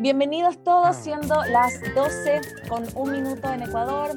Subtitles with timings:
[0.00, 2.40] Bienvenidos todos, siendo las 12
[2.70, 4.16] con un minuto en Ecuador,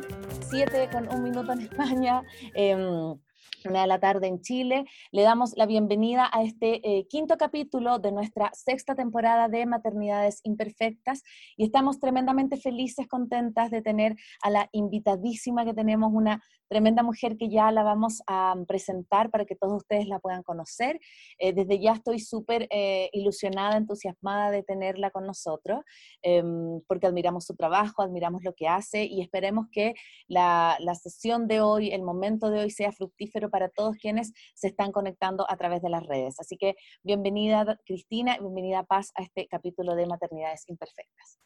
[0.49, 2.23] 7 con un minuto en España.
[2.53, 3.19] Em,
[3.65, 4.85] una de la tarde en Chile.
[5.11, 10.41] Le damos la bienvenida a este eh, quinto capítulo de nuestra sexta temporada de Maternidades
[10.43, 11.23] Imperfectas
[11.57, 16.41] y estamos tremendamente felices, contentas de tener a la invitadísima que tenemos, una
[16.73, 20.99] tremenda mujer que ya la vamos a presentar para que todos ustedes la puedan conocer.
[21.37, 25.81] Eh, desde ya estoy súper eh, ilusionada, entusiasmada de tenerla con nosotros,
[26.23, 29.93] em, porque admiramos su trabajo, admiramos lo que hace y esperemos que
[30.27, 34.69] la, la sesión de hoy, el momento de hoy sea fructífero para todos quienes se
[34.69, 36.39] están conectando a través de las redes.
[36.39, 41.37] Así que bienvenida Cristina bienvenida Paz a este capítulo de Maternidades Imperfectas.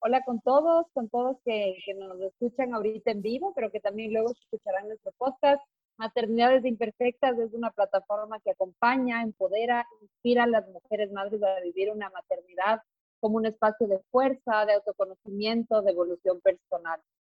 [0.00, 4.14] Hola con todos, con todos que, que nos escuchan ahorita en vivo, pero que también
[4.14, 5.60] luego escucharán nuestro podcast.
[5.98, 11.90] Maternidades Imperfectas es una plataforma que acompaña, empodera, inspira a las mujeres madres a vivir
[11.90, 12.80] una maternidad
[13.20, 16.98] como un espacio de fuerza, de autoconocimiento, de evolución personal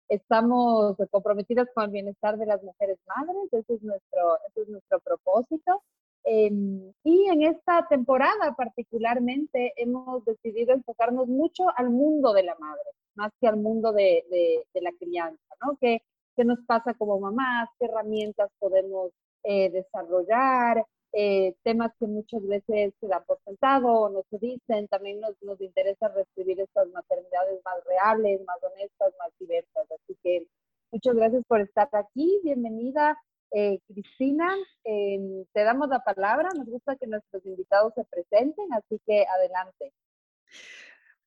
[0.09, 4.99] estamos comprometidas con el bienestar de las mujeres madres, ese es nuestro, ese es nuestro
[4.99, 5.83] propósito.
[6.23, 12.83] Em, y en esta temporada particularmente hemos decidido enfocarnos mucho al mundo de la madre,
[13.13, 15.77] más que al mundo de, de, de la crianza, ¿no?
[15.79, 16.01] ¿Qué,
[16.35, 17.69] ¿Qué, nos pasa como mamás?
[17.79, 19.11] ¿Qué herramientas podemos
[19.43, 20.83] eh, desarrollar?
[21.17, 24.89] Eh, temas que muchas veces se dan por sentado o no se dicen.
[24.89, 29.89] También nos, nos interesa recibir estas maternidades más reales, más honestas, más diversas.
[29.91, 30.45] Así que
[30.91, 32.41] muchas gracias por estar aquí.
[32.43, 33.17] Bienvenida,
[33.51, 34.53] eh, Cristina.
[34.83, 36.49] Em, te damos la palabra.
[36.53, 39.93] Nos gusta que nuestros invitados se presenten, así que adelante.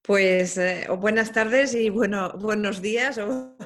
[0.02, 3.18] Pues eh, buenas tardes y bueno, buenos días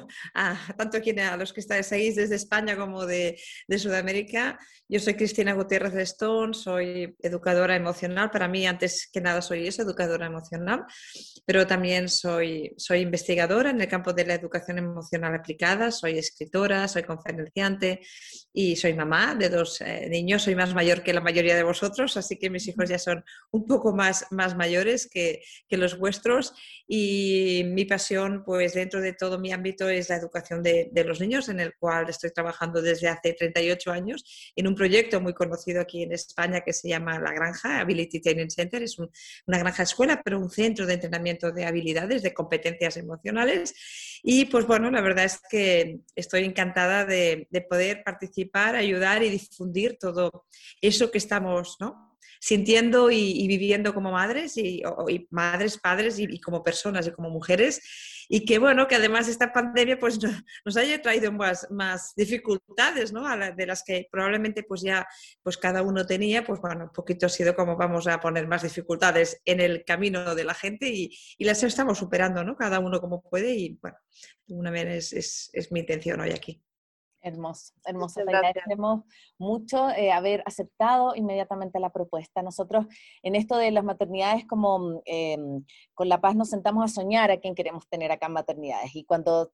[0.33, 4.57] a, tanto a los que estáis desde España como de, de, Sudamérica.
[4.87, 8.29] Yo soy Cristina Gutiérrez de Stone, soy educadora emocional.
[8.31, 10.85] Para mí, antes que nada, soy eso, educadora emocional,
[11.45, 16.87] pero también soy, soy investigadora en el campo de la educación emocional aplicada, soy escritora,
[16.87, 18.01] soy conferenciante
[18.53, 20.43] y soy mamá de dos eh, niños.
[20.43, 23.65] Soy más mayor que la mayoría de vosotros, así que mis hijos ya son un
[23.65, 26.53] poco más, más mayores que, que los vuestros
[26.87, 31.49] y mi pasión, pues dentro de todo mi ámbito es la educación de, los niños,
[31.49, 36.03] en el cual estoy trabajando desde hace 38 años en un proyecto muy conocido aquí
[36.03, 38.83] en España que se llama La Granja, Ability Training Center.
[38.83, 43.73] Es una granja escuela, pero un centro de entrenamiento de habilidades, de competencias emocionales.
[44.23, 49.29] Y pues bueno, la verdad es que estoy encantada de, de poder participar, ayudar y
[49.29, 50.45] difundir todo
[50.81, 51.77] eso que estamos,
[52.43, 54.83] sintiendo y, viviendo como madres y,
[55.29, 57.81] madres, padres y, como personas y como mujeres.
[58.29, 60.19] Y que bueno, que además esta pandemia pues
[60.65, 63.23] nos haya traído más, más dificultades, ¿no?
[63.55, 65.07] de las que probablemente pues ya
[65.41, 68.63] pues cada uno tenía, pues bueno, un poquito ha sido como vamos a poner más
[68.63, 71.09] dificultades en el camino de la gente y,
[71.43, 72.55] las estamos superando, ¿no?
[72.55, 73.97] Cada uno como puede y bueno,
[74.47, 76.61] una vez es, es mi intención hoy aquí.
[77.23, 78.21] Hermoso, hermoso.
[78.25, 79.05] Te agradecemos
[79.37, 82.41] mucho eh, haber aceptado inmediatamente la propuesta.
[82.41, 82.85] Nosotros
[83.21, 87.31] en esto de las maternidades, como mm, em, con La Paz nos sentamos a soñar
[87.31, 88.93] a quién queremos tener acá en maternidades.
[88.93, 89.53] Y cuando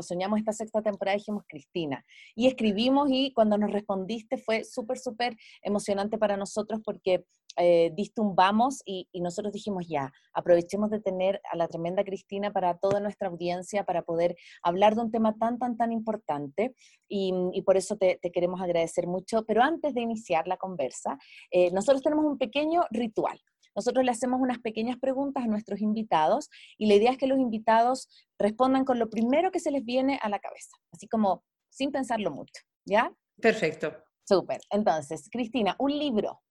[0.00, 2.04] soñamos esta sexta temporada dijimos Cristina.
[2.34, 7.24] Y escribimos y cuando nos respondiste fue súper, súper emocionante para nosotros porque
[7.58, 12.52] eh, diste un vamos y, nosotros dijimos ya, aprovechemos de tener a la tremenda Cristina
[12.52, 16.74] para toda nuestra audiencia, para poder hablar de un tema tan, tan, tan importante
[17.08, 17.32] y,
[17.62, 19.44] por eso te, queremos agradecer mucho.
[19.46, 21.18] Pero antes de iniciar la conversa,
[21.50, 23.40] eh, nosotros tenemos un pequeño ritual.
[23.76, 26.48] Nosotros le hacemos unas pequeñas preguntas a nuestros invitados
[26.78, 30.18] y la idea es que los invitados respondan con lo primero que se les viene
[30.22, 33.12] a la cabeza, así como sin pensarlo mucho, ¿ya?
[33.40, 33.94] Perfecto.
[34.26, 34.60] Súper.
[34.70, 36.42] Entonces, Cristina, un libro.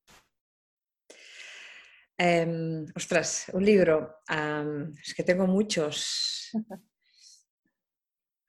[2.17, 4.19] Em, ostras, un libro.
[5.01, 6.51] es que tengo muchos.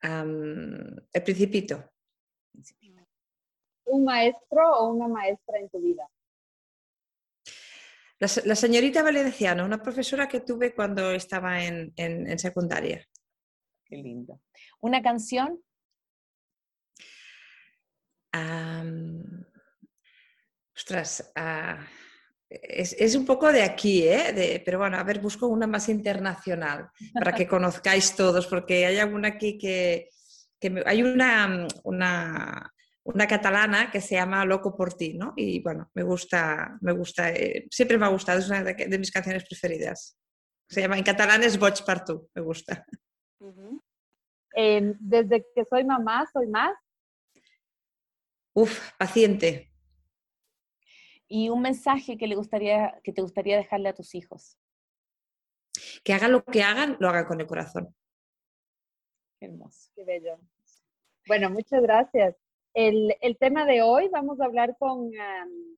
[0.02, 1.90] el Principito.
[3.86, 6.08] ¿Un maestro o una maestra en tu vida?
[8.18, 13.06] La, señorita Valenciano, una profesora que tuve cuando estaba en, secundaria.
[13.84, 14.40] Qué lindo.
[14.80, 15.60] ¿Una canción?
[20.74, 21.86] ostras, ah,
[22.48, 24.62] es, un poco de aquí, ¿eh?
[24.64, 29.28] pero bueno, a ver, busco una más internacional para que conozcáis todos, porque hay alguna
[29.28, 30.10] aquí que,
[30.84, 32.74] hay una, una,
[33.06, 35.32] una catalana que se llama Loco por ti, ¿no?
[35.36, 39.12] Y bueno, me gusta, me gusta, eh, siempre me ha gustado, es una de, mis
[39.12, 40.18] canciones preferidas.
[40.68, 42.84] Se llama en catalán es Boig Partu, me gusta.
[44.54, 46.76] Em, desde que soy mamá, soy más.
[48.54, 49.70] Uf, paciente.
[51.28, 54.58] Y un mensaje que, le gustaría, que te gustaría dejarle a tus hijos.
[56.02, 57.94] que hagan lo que hagan, lo hagan con el corazón.
[59.38, 59.90] Qué hermoso.
[59.94, 60.40] Qué bello.
[61.28, 62.34] Bueno, muchas gracias.
[62.76, 65.10] El, tema de hoy vamos a hablar con,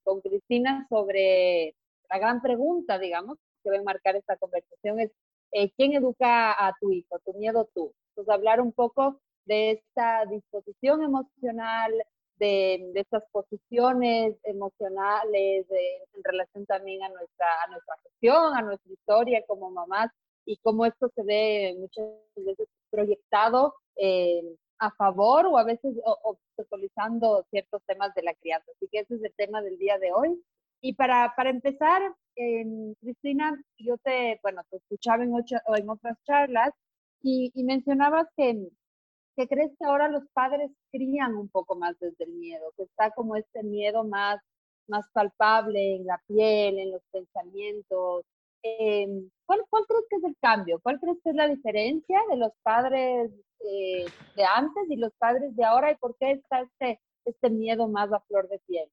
[0.02, 1.76] con Cristina sobre
[2.10, 5.12] la gran pregunta, digamos, que va a marcar esta conversación es
[5.52, 7.20] eh, ¿quién educa a tu hijo?
[7.24, 7.94] Tu miedo tú.
[8.10, 11.92] Entonces, hablar un poco de esta disposición emocional,
[12.40, 19.44] de, estas posiciones emocionales en relación también a nuestra, a nuestra gestión, a nuestra historia
[19.46, 20.10] como mamás
[20.44, 24.42] y cómo esto se ve muchas veces proyectado eh,
[24.78, 28.70] a favor o a veces obstaculizando ciertos temas de la crianza.
[28.76, 30.42] Así que ese es el tema del día de hoy.
[30.80, 32.14] Y para, para empezar,
[33.00, 36.70] Cristina, yo te, bueno, te escuchaba en, en otras charlas
[37.20, 38.68] y, y mencionabas que,
[39.36, 43.10] que crees que ahora los padres crían un poco más desde el miedo, que está
[43.10, 44.40] como este miedo más,
[44.86, 48.24] más palpable en la piel, en los pensamientos.
[48.62, 50.80] Em, ¿cuál, ¿Cuál crees que es el cambio?
[50.82, 54.06] ¿Cuál crees que es la diferencia de los padres eh,
[54.36, 58.12] de antes y los padres de ahora y por qué está este, este miedo más
[58.12, 58.88] a flor de piel?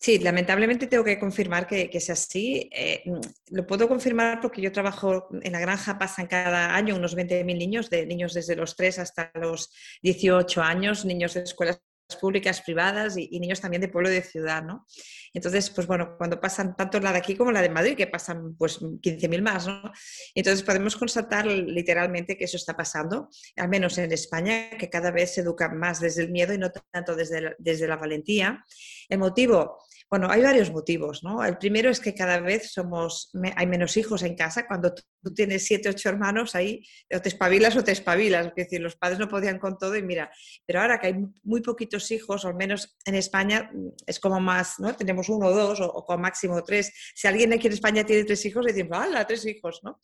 [0.00, 2.70] Sí, lamentablemente tengo que confirmar que, que es así.
[2.72, 3.20] Eh, mm,
[3.56, 7.90] lo puedo confirmar porque yo trabajo en la granja, pasan cada año unos 20.000 niños,
[7.90, 9.72] de niños desde los 3 hasta los
[10.02, 11.80] 18 años, niños de escuelas
[12.16, 14.86] públicas, privadas y, niños también de pueblo y de ciudad, ¿no?
[15.32, 18.56] Entonces, pues bueno, cuando pasan tanto la de aquí como la de Madrid, que pasan
[18.56, 19.92] pues 15.000 más, ¿no?
[20.34, 25.34] Entonces podemos constatar literalmente que eso está pasando, al menos en España, que cada vez
[25.34, 28.64] se educa más desde el miedo y no tanto desde desde la valentía.
[29.08, 29.78] El motivo,
[30.10, 31.44] bueno, hay varios motivos, ¿no?
[31.44, 34.66] El primero es que cada vez somos, hay menos hijos en casa.
[34.66, 35.02] Cuando tú,
[35.34, 36.82] tienes siete, ocho hermanos, ahí
[37.14, 38.46] o te espabilas o te espabilas.
[38.46, 40.30] Es decir, los padres no podían con todo y mira,
[40.64, 43.70] pero ahora que hay muy poquitos hijos, o al menos en España
[44.06, 44.96] es como más, ¿no?
[44.96, 46.90] Tenemos uno o dos o, con máximo tres.
[47.14, 49.80] Si alguien aquí en España tiene tres hijos, decimos, ¡hala, tres hijos!
[49.82, 50.00] ¿no?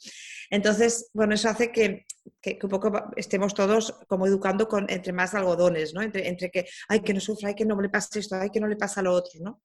[0.50, 2.04] Entonces, bueno, eso hace que,
[2.42, 6.02] que, un poco estemos todos como educando con, entre más algodones, ¿no?
[6.02, 8.66] Entre, que, ay, que no sufra, ay, que no le pase esto, ay, que no
[8.66, 9.62] le pasa lo otro, ¿no?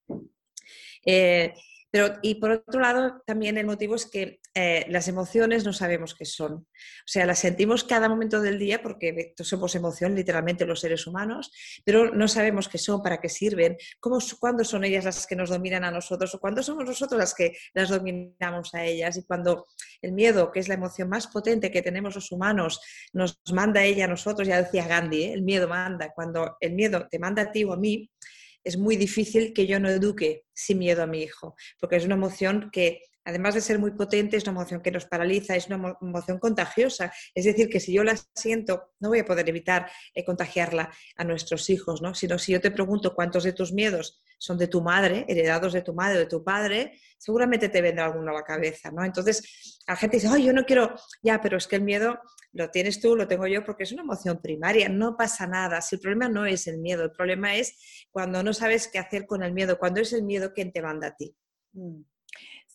[1.05, 1.53] Eh,
[1.91, 6.13] pero, y por otro lado, también el motivo es que eh, las emociones no sabemos
[6.13, 6.53] qué son.
[6.53, 6.67] O
[7.07, 11.51] sea, las sentimos cada momento del día porque somos emoción, literalmente los seres humanos,
[11.83, 15.49] pero no sabemos qué son, para qué sirven, cómo, cuándo son ellas las que nos
[15.49, 19.17] dominan a nosotros o cuándo somos nosotros las que las dominamos a ellas.
[19.17, 19.65] Y cuando
[20.01, 22.81] el miedo, que es la emoción más potente que tenemos los humanos,
[23.13, 25.33] nos manda ella a nosotros, ya decía Gandhi, ¿eh?
[25.33, 26.11] el miedo manda.
[26.13, 28.09] Cuando el miedo te manda a ti o a mí,
[28.69, 32.15] es muy difícil que yo no eduque sin miedo a mi hijo, porque es una
[32.15, 35.97] emoción que, además de ser muy potente, es una emoción que nos paraliza, es una
[36.01, 37.13] emoción contagiosa.
[37.33, 41.23] Es decir, que si yo la siento, no voy a poder evitar eh, contagiarla a
[41.23, 42.13] nuestros hijos, ¿no?
[42.13, 45.81] Sino si yo te pregunto cuántos de tus miedos son de tu madre, heredados de
[45.81, 49.03] tu madre o de tu padre, seguramente te vendrá alguno a la cabeza, ¿no?
[49.03, 52.19] Entonces, la gente dice, ay, yo no quiero, ya, pero es que el miedo
[52.53, 55.81] lo tienes tú, lo tengo yo, porque es una emoción primaria, no pasa nada.
[55.81, 59.27] Si el problema no es el miedo, el problema es cuando no sabes qué hacer
[59.27, 61.35] con el miedo, cuando es el miedo quien te manda a ti.
[61.73, 62.01] Mm.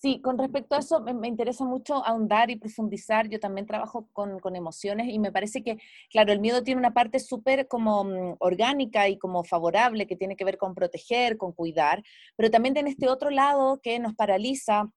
[0.04, 3.26] Sí, con respecto a eso, me, interesa mucho ahondar y profundizar.
[3.30, 5.78] Yo también trabajo con, emociones y me parece que,
[6.10, 10.36] claro, el miedo tiene una parte súper como mm, orgánica y como favorable que tiene
[10.36, 12.02] que ver con proteger, con cuidar,
[12.36, 14.90] pero también tiene este otro lado que nos paraliza,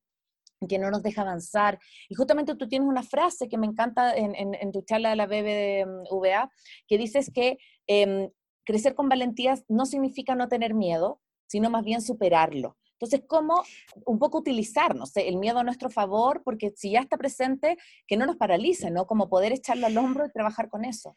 [0.67, 1.79] que no nos deja avanzar.
[2.09, 5.27] Y justamente tú tienes una frase que me encanta en, en, tu charla de la
[5.27, 6.51] BBVA,
[6.85, 8.29] que dices que em,
[8.65, 12.75] crecer con valentías no significa no tener miedo, sino más bien superarlo.
[12.99, 13.63] Entonces, ¿cómo
[14.05, 16.41] un poco utilizar, no sé, el miedo a nuestro favor?
[16.43, 17.77] Porque si ya está presente,
[18.07, 19.05] que no nos paralice, ¿no?
[19.05, 21.15] Como poder echarlo al hombro y trabajar con eso.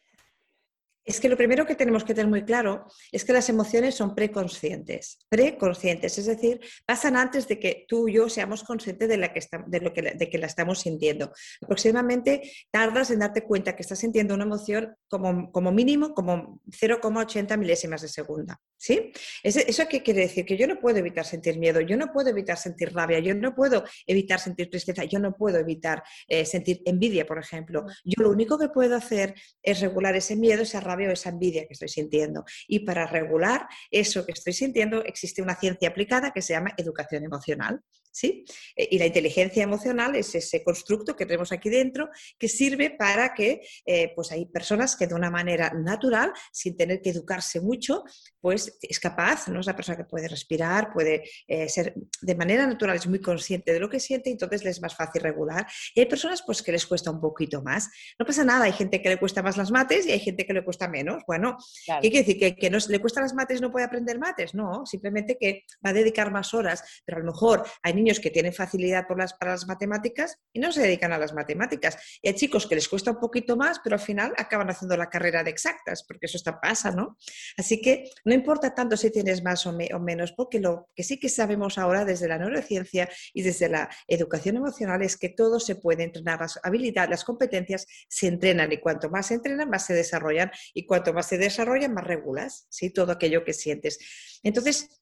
[1.02, 4.14] Es que lo primero que tenemos que tener muy claro es que las emociones son
[4.14, 9.32] preconscientes, preconscientes, es decir, pasan antes de que tú y yo seamos conscientes de, la
[9.32, 11.32] que, de, lo que, de que la estamos sintiendo.
[11.62, 17.56] Aproximadamente tardas en darte cuenta que estás sintiendo una emoción como, como mínimo como 0,80
[17.56, 18.60] milésimas de segunda.
[18.80, 19.12] ¿Sí?
[19.42, 20.46] ¿Eso qué quiere decir?
[20.46, 23.54] Que yo no puedo evitar sentir miedo, yo no puedo evitar sentir rabia, yo no
[23.54, 27.84] puedo evitar sentir tristeza, yo no puedo evitar eh, sentir envidia, por ejemplo.
[28.04, 31.66] Yo lo único que puedo hacer es regular ese miedo, esa rabia o esa envidia
[31.66, 32.44] que estoy sintiendo.
[32.66, 37.24] Y para regular eso que estoy sintiendo existe una ciencia aplicada que se llama educación
[37.24, 37.82] emocional.
[38.12, 38.44] ¿Sí?
[38.74, 43.34] Eh, y la inteligencia emocional es ese constructo que tenemos aquí dentro que sirve para
[43.34, 48.02] que eh, pues hay personas que de una manera natural, sin tener que educarse mucho,
[48.40, 49.60] pues es capaz, ¿no?
[49.60, 53.72] Es la persona que puede respirar, puede eh, ser de manera natural, es muy consciente
[53.72, 55.66] de lo que siente, entonces les es más fácil regular.
[55.94, 57.90] Y hay personas pues que les cuesta un poquito más.
[58.18, 60.52] No pasa nada, hay gente que le cuesta más las mates y hay gente que
[60.52, 61.22] le cuesta menos.
[61.26, 61.56] Bueno,
[62.00, 62.38] ¿qué quiere decir?
[62.38, 64.54] ¿Que, que no, le cuesta las mates no puede aprender mates?
[64.54, 68.30] No, simplemente que va a dedicar más horas, pero a lo mejor hay niños que
[68.30, 71.96] tienen facilidad para las matemáticas y no se dedican a las matemáticas.
[72.22, 75.08] Y hay chicos que les cuesta un poquito más, pero al final acaban haciendo la
[75.08, 77.16] carrera de exactas, porque eso está pasa, ¿no?
[77.56, 81.18] Así que no importa tanto si tienes más o, o menos, porque lo que sí
[81.18, 85.76] que sabemos ahora desde la neurociencia y desde la educación emocional es que todo se
[85.76, 89.94] puede entrenar, las habilidades, las competencias se entrenan y cuanto más se entrenan, más se
[89.94, 92.90] desarrollan y cuanto más se desarrollan, más regulas, ¿sí?
[92.90, 93.98] Todo aquello que sientes.
[94.42, 95.00] Entonces,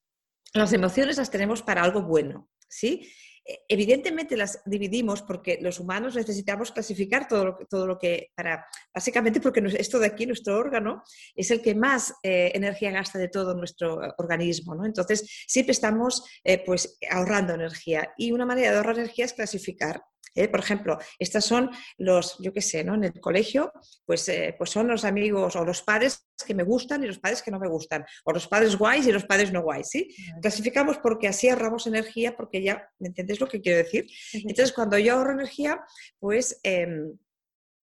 [0.55, 3.11] las emociones las tenemos para algo bueno, ¿sí?
[3.45, 8.67] E, evidentemente las dividimos porque los humanos necesitamos clasificar todo lo, todo lo que, para,
[8.95, 11.03] básicamente porque esto de aquí, nuestro órgano,
[11.35, 14.85] es el que más eh, energía gasta de todo nuestro organismo, ¿no?
[14.85, 20.03] Entonces, siempre estamos eh, pues ahorrando energía y una manera de ahorrar energía es clasificar.
[20.38, 20.49] ¿Eh?
[20.49, 22.95] Por ejemplo, estos son los, yo qué sé, ¿no?
[22.95, 23.73] En el colegio,
[24.04, 27.42] pues, eh, pues son los amigos o los padres que me gustan y los padres
[27.42, 30.14] que no me gustan, o los padres guays y los padres no guays, ¿sí?
[30.40, 34.07] Clasificamos porque así ahorramos energía, porque ya, ¿me entendés lo que quiero decir?
[34.33, 35.80] Entonces, cuando yo ahorro energía,
[36.18, 36.61] pues...
[36.62, 37.18] Em,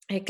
[0.08, 0.24] eh,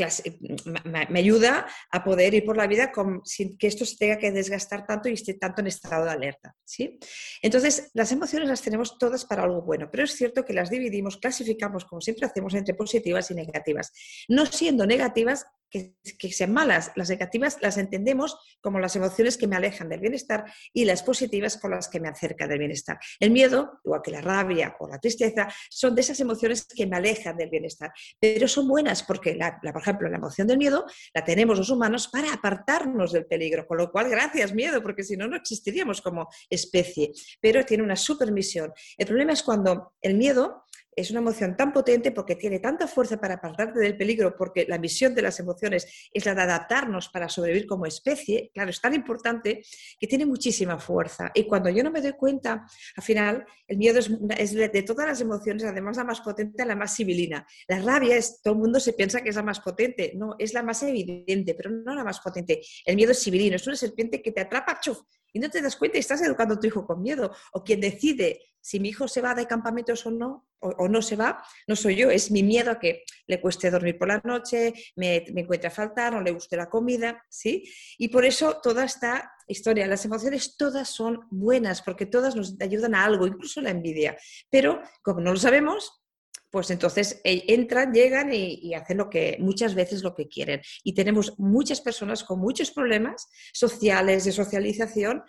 [1.10, 2.90] me ayuda a poder ir por la vida
[3.24, 6.54] sin que esto se tenga que desgastar tanto y esté tanto en estado de alerta.
[6.64, 6.98] ¿sí?
[7.42, 11.18] Entonces, las emociones las tenemos todas para algo bueno, pero es cierto que las dividimos,
[11.18, 13.92] clasificamos, como siempre hacemos, entre positivas y negativas.
[14.28, 16.92] No siendo negativas que, sean malas.
[16.94, 21.56] Las negativas las entendemos como las emociones que me alejan del bienestar y las positivas
[21.56, 22.98] con las que me acercan del bienestar.
[23.20, 26.96] El miedo, igual que la rabia o la tristeza, son de esas emociones que me
[26.96, 29.36] alejan del bienestar, pero son buenas porque,
[29.72, 33.78] por ejemplo, la emoción del miedo la tenemos los humanos para apartarnos del peligro, con
[33.78, 38.72] lo cual, gracias miedo, porque si no, no existiríamos como especie, pero tiene una supermisión.
[38.96, 40.64] El problema es cuando el miedo
[40.96, 44.78] es una emoción tan potente porque tiene tanta fuerza para apartarte del peligro, porque la
[44.78, 48.94] misión de las emociones es la de adaptarnos para sobrevivir como especie, claro, es tan
[48.94, 49.62] importante
[50.00, 51.30] que tiene muchísima fuerza.
[51.34, 55.20] Y cuando yo no me doy cuenta, al final, el miedo es, de todas las
[55.20, 57.46] emociones, además la más potente, la más civilina.
[57.68, 60.54] La rabia es, todo el mundo se piensa que es la más potente, no, es
[60.54, 62.62] la más evidente, pero no la más potente.
[62.86, 64.98] El miedo es civilino, es una serpiente que te atrapa, chuf,
[65.36, 67.30] y no te das cuenta y estás educando a tu hijo con miedo.
[67.52, 71.14] O quien decide si mi hijo se va de campamentos o no, o, no se
[71.14, 74.72] va, no soy yo, es mi miedo a que le cueste dormir por la noche,
[74.96, 77.70] me, me encuentre a faltar, no le guste la comida, ¿sí?
[77.98, 82.94] Y por eso toda esta historia, las emociones todas son buenas, porque todas nos ayudan
[82.94, 84.16] a algo, incluso la envidia.
[84.48, 86.02] Pero como no lo sabemos,
[86.50, 90.60] pues entonces eh, entran, llegan y, hacen lo que muchas veces lo que quieren.
[90.84, 95.22] Y tenemos muchas personas con muchos problemas sociales, de socialización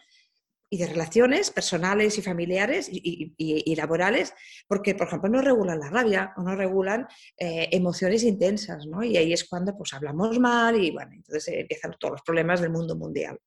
[0.69, 4.33] y de relaciones personales y familiares y, laborales,
[4.67, 7.07] porque, por ejemplo, no regulan la rabia o no regulan
[7.37, 9.01] eh, emociones intensas, ¿no?
[9.03, 12.71] Y ahí es cuando pues hablamos mal y, bueno, entonces empiezan todos los problemas del
[12.71, 13.39] mundo mundial.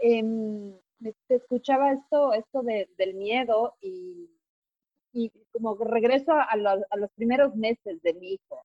[0.00, 4.28] Em, te escuchaba esto, esto del miedo y
[5.12, 8.62] y como regreso a, los primeros meses de mi hijo,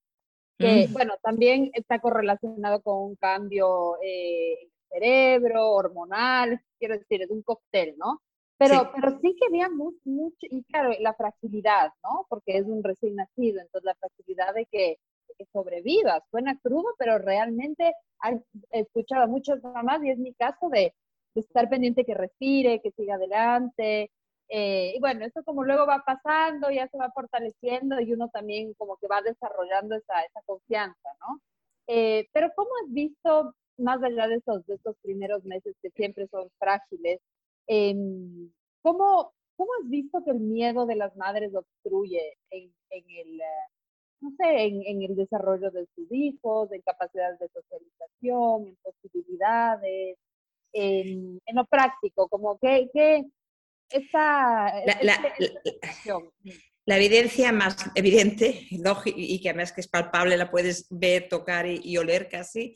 [0.58, 0.94] que mm.
[0.94, 7.30] bueno, también está correlacionado con un cambio eh, en el cerebro, hormonal, quiero decir, es
[7.30, 8.22] un cóctel, ¿no?
[8.58, 12.26] Pero sí, pero sí que había mucho, mucho, y claro, la fragilidad, ¿no?
[12.30, 14.98] Porque es un recién nacido, entonces la fragilidad de que,
[15.38, 17.94] que sobreviva, suena crudo, pero realmente
[18.72, 20.94] he escuchado a muchas mamás, y es mi caso, de,
[21.34, 24.12] de estar pendiente que respire, que siga adelante,
[24.50, 28.74] eh, y bueno, eso como luego va pasando, ya se va fortaleciendo y uno también
[28.76, 31.42] como que va desarrollando esa, esa confianza, ¿no?
[31.88, 36.28] Eh, pero ¿cómo has visto, más allá de estos, de estos primeros meses que siempre
[36.28, 37.20] son frágiles,
[37.68, 43.42] em, ¿cómo, ¿cómo has visto que el miedo de las madres obstruye en, en el,
[43.42, 43.46] eh,
[44.22, 50.18] no sé, en, en, el desarrollo de sus hijos, en capacidades de socialización, en posibilidades,
[50.74, 53.26] en, en lo práctico, como que, que
[53.90, 54.74] esta,
[56.86, 58.68] la, evidencia más evidente
[59.06, 62.76] y que además que es palpable, la puedes ver, tocar y, oler casi,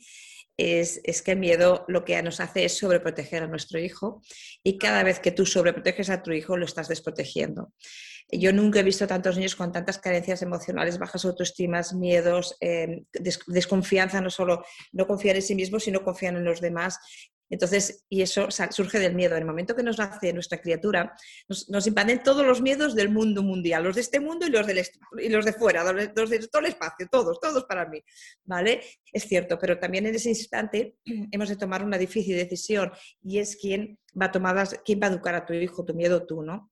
[0.56, 4.22] es, es, que el miedo lo que nos hace es sobreproteger a nuestro hijo
[4.62, 7.72] y cada vez que tú sobreproteges a tu hijo lo estás desprotegiendo.
[8.30, 13.04] Yo nunca he visto tantos niños con tantas carencias emocionales, bajas autoestimas, miedos, eh,
[13.46, 16.98] desconfianza, no solo no confiar en sí mismos, sino confiar en los demás
[17.50, 19.34] entonces, y eso surge del miedo.
[19.34, 21.14] En el momento que nos nace nuestra criatura,
[21.48, 24.84] nos, invaden todos los miedos del mundo mundial, los de este mundo y los, del
[25.18, 28.02] y los de fuera, los de, todo el espacio, todos, todos para mí.
[28.44, 28.82] ¿Vale?
[29.12, 30.96] Es cierto, pero también en ese instante
[31.32, 35.10] hemos de tomar una difícil decisión y es quién va a, tomar quién va a
[35.10, 36.70] educar a tu hijo, tu miedo tú, ¿no?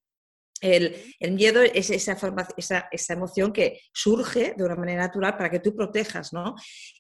[0.63, 5.37] El, el, miedo es esa, forma, esa, esa, emoción que surge de una manera natural
[5.37, 6.55] para que tú protejas, ¿no?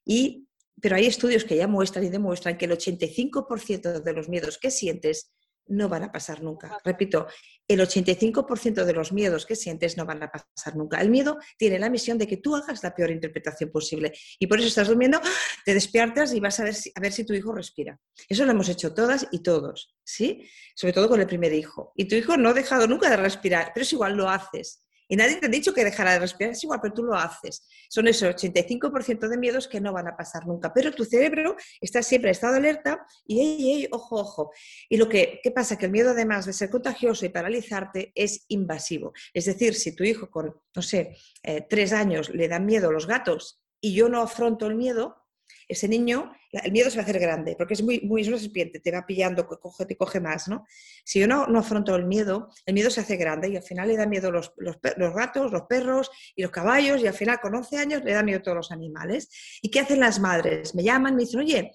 [0.04, 0.46] Y
[0.80, 4.70] pero hay estudios que ya muestran y demuestran que el 85% de los miedos que
[4.70, 5.32] sientes
[5.68, 6.78] no van a pasar nunca.
[6.84, 7.26] Repito,
[7.66, 11.00] el 85% de los miedos que sientes no van a pasar nunca.
[11.00, 14.12] El miedo tiene la misión de que tú hagas la peor interpretación posible.
[14.38, 15.20] Y por eso estás durmiendo,
[15.64, 17.98] te despiertas y vas a ver si, a ver si tu hijo respira.
[18.28, 20.48] Eso lo hemos hecho todas y todos, ¿sí?
[20.74, 21.92] Sobre todo con el primer hijo.
[21.96, 24.85] Y tu hijo no ha dejado nunca de respirar, pero es igual, lo haces.
[25.08, 27.66] Y nadie te ha dicho que dejara de respirar, es igual, pero tú lo haces.
[27.88, 32.02] Son esos 85% de miedos que no van a pasar nunca, pero tu cerebro está
[32.02, 34.50] siempre en estado alerta y, ey, ey, ojo, ojo.
[34.88, 38.44] Y lo que ¿qué pasa, que el miedo además de ser contagioso y paralizarte es
[38.48, 39.12] invasivo.
[39.32, 42.92] Es decir, si tu hijo con, no sé, eh, tres años le dan miedo a
[42.92, 45.25] los gatos y yo no afronto el miedo,
[45.68, 48.38] ese niño, el miedo se va a hacer grande, porque es muy, muy es una
[48.38, 50.64] serpiente, te va pillando, coge, te coge más, ¿no?
[51.04, 53.88] Si yo no, no afronto el miedo, el miedo se hace grande y al final
[53.88, 57.40] le da miedo los, los, los, gatos, los perros y los caballos y al final
[57.40, 59.28] con 11 años le da miedo a todos los animales.
[59.62, 60.74] ¿Y qué hacen las madres?
[60.74, 61.72] Me llaman, me dicen, oye,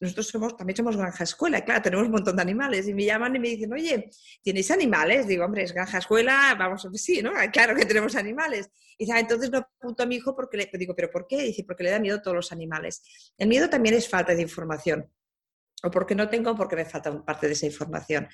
[0.00, 3.34] nosotros somos, también somos granja escuela, claro, tenemos un montón de animales y me llaman
[3.34, 4.10] y me dicen, oye,
[4.42, 5.26] ¿tienes animales?
[5.26, 7.32] Digo, hombre, es granja escuela, vamos, sí, ¿no?
[7.52, 8.70] Claro que tenemos animales.
[8.96, 11.42] Y dice, ah, entonces no apunto a mi hijo porque le digo, ¿pero por qué?
[11.42, 13.02] dice, porque le da miedo a todos los animales.
[13.36, 15.10] El miedo también es falta de información.
[15.82, 18.28] O porque no tengo, porque me falta parte de esa información.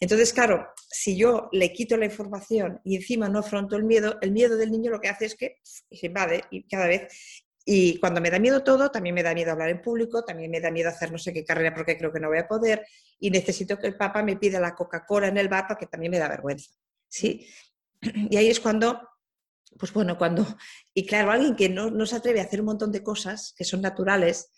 [0.00, 4.32] Entonces, claro, si yo le quito la información y encima no afronto el miedo, el
[4.32, 8.20] miedo del niño lo que hace es que se invade y cada vez y cuando
[8.20, 10.90] me da miedo todo, también me da miedo hablar en público, también me da miedo
[10.90, 12.86] hacer no sé qué carrera porque creo que no voy a poder
[13.18, 16.18] y necesito que el papá me pida la Coca-Cola en el bar porque también me
[16.18, 16.70] da vergüenza.
[17.08, 17.46] ¿sí?
[18.30, 19.00] Y ahí es cuando,
[19.78, 20.46] pues bueno, cuando,
[20.92, 23.64] y claro, alguien que no, no se atreve a hacer un montón de cosas que
[23.64, 24.50] son naturales,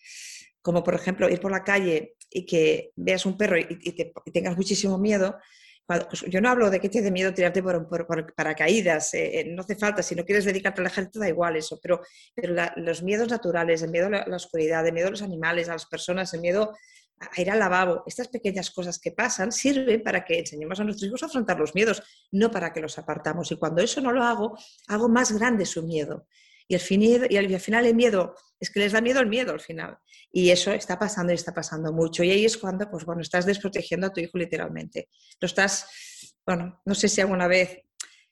[0.61, 4.99] como por ejemplo ir por la calle y que veas un perro y tengas muchísimo
[4.99, 5.39] miedo,
[5.87, 9.63] pues, yo no hablo de que te dé miedo tirarte por, paracaídas, eh, eh, no
[9.63, 12.01] hace falta, si no quieres dedicarte al ejército da igual eso, pero,
[12.35, 15.73] pero los miedos naturales, el miedo a la, oscuridad, el miedo a los animales, a
[15.73, 16.75] las personas, el miedo
[17.19, 21.09] a ir al lavabo, estas pequeñas cosas que pasan sirven para que enseñemos a nuestros
[21.09, 23.51] hijos a afrontar los miedos, no para que los apartamos.
[23.53, 26.27] Y cuando eso no lo hago, hago más grande su miedo.
[26.69, 29.61] Y al, y al final el miedo, es que les da miedo el miedo al
[29.61, 29.99] final.
[30.33, 32.25] Y eso está pasando y está pasando mucho.
[32.25, 35.09] Y ahí es cuando, pues bueno, estás desprotegiendo a tu hijo literalmente.
[35.41, 37.83] Lo estás, bueno, no sé si alguna vez,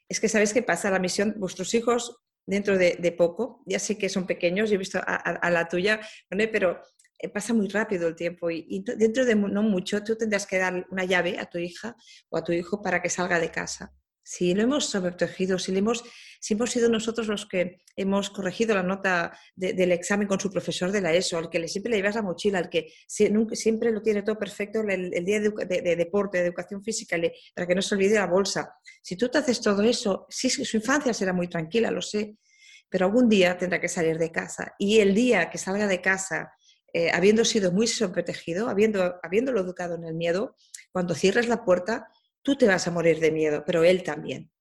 [0.08, 2.16] es que sabes qué pasa, la misión, vuestros hijos
[2.46, 6.78] dentro de, poco, ya sé que son pequeños, yo he visto a, la tuya, pero
[7.18, 10.58] eh, pasa muy rápido el tiempo y, y, dentro de no mucho tú tendrás que
[10.58, 11.96] dar una llave a tu hija
[12.28, 13.94] o a tu hijo para que salga de casa
[14.24, 16.02] si lo hemos sobreprotegido, si, hemos,
[16.40, 20.90] si hemos sido nosotros los que hemos corregido la nota del examen con su profesor
[20.90, 24.22] de la ESO, al que siempre le llevas la mochila, al que siempre lo tiene
[24.22, 27.18] todo perfecto el, día de, deporte, de educación física,
[27.54, 28.74] para que no se olvide la bolsa.
[29.02, 32.38] Si tú te haces todo eso, sí, su infancia será muy tranquila, lo sé,
[32.88, 34.74] pero algún día tendrá que salir de casa.
[34.78, 36.54] Y el día que salga de casa,
[36.94, 40.56] eh, habiendo sido muy sobreprotegido, habiendo, habiéndolo educado en el miedo,
[40.92, 42.08] cuando cierres la puerta,
[42.44, 44.52] tú te vas a morir de miedo, pero él también.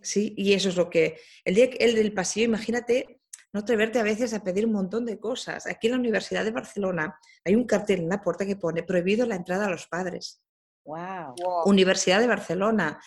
[0.00, 0.34] ¿Sí?
[0.36, 3.22] Y eso es lo que, el día el del pasillo, imagínate
[3.52, 5.66] no atreverte a veces a pedir un montón de cosas.
[5.66, 9.26] Aquí en la Universidad de Barcelona hay un cartel en la puerta que pone prohibido
[9.26, 10.42] la entrada a los padres.
[10.84, 11.34] Wow.
[11.66, 12.98] Universidad de Barcelona.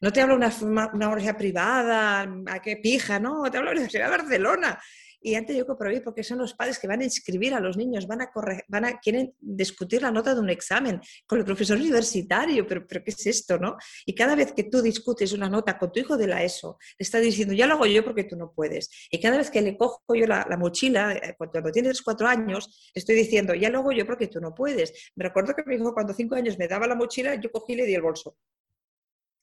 [0.00, 3.76] No te hablo de una, una universidad privada, a qué pija, no, te hablo de
[3.76, 4.82] la Universidad de Barcelona.
[5.22, 7.76] Y antes yo que prohibir porque son los padres que van a inscribir a los
[7.76, 8.32] niños, van a,
[8.68, 13.04] van a quieren discutir la nota de un examen con el profesor universitario, pero, pero
[13.04, 13.76] ¿qué es esto, no?
[14.04, 17.04] Y cada vez que tú discutes una nota con tu hijo de la ESO, le
[17.04, 18.90] está diciendo, ya lo hago yo porque tú no puedes.
[19.10, 23.00] Y cada vez que le cojo yo la, mochila, eh, cuando tienes cuatro años, le
[23.00, 24.92] estoy diciendo, ya lo hago yo porque tú no puedes.
[25.14, 27.76] Me recuerdo que mi hijo cuando cinco años me daba la mochila, yo cogí y
[27.76, 28.36] le di el bolso.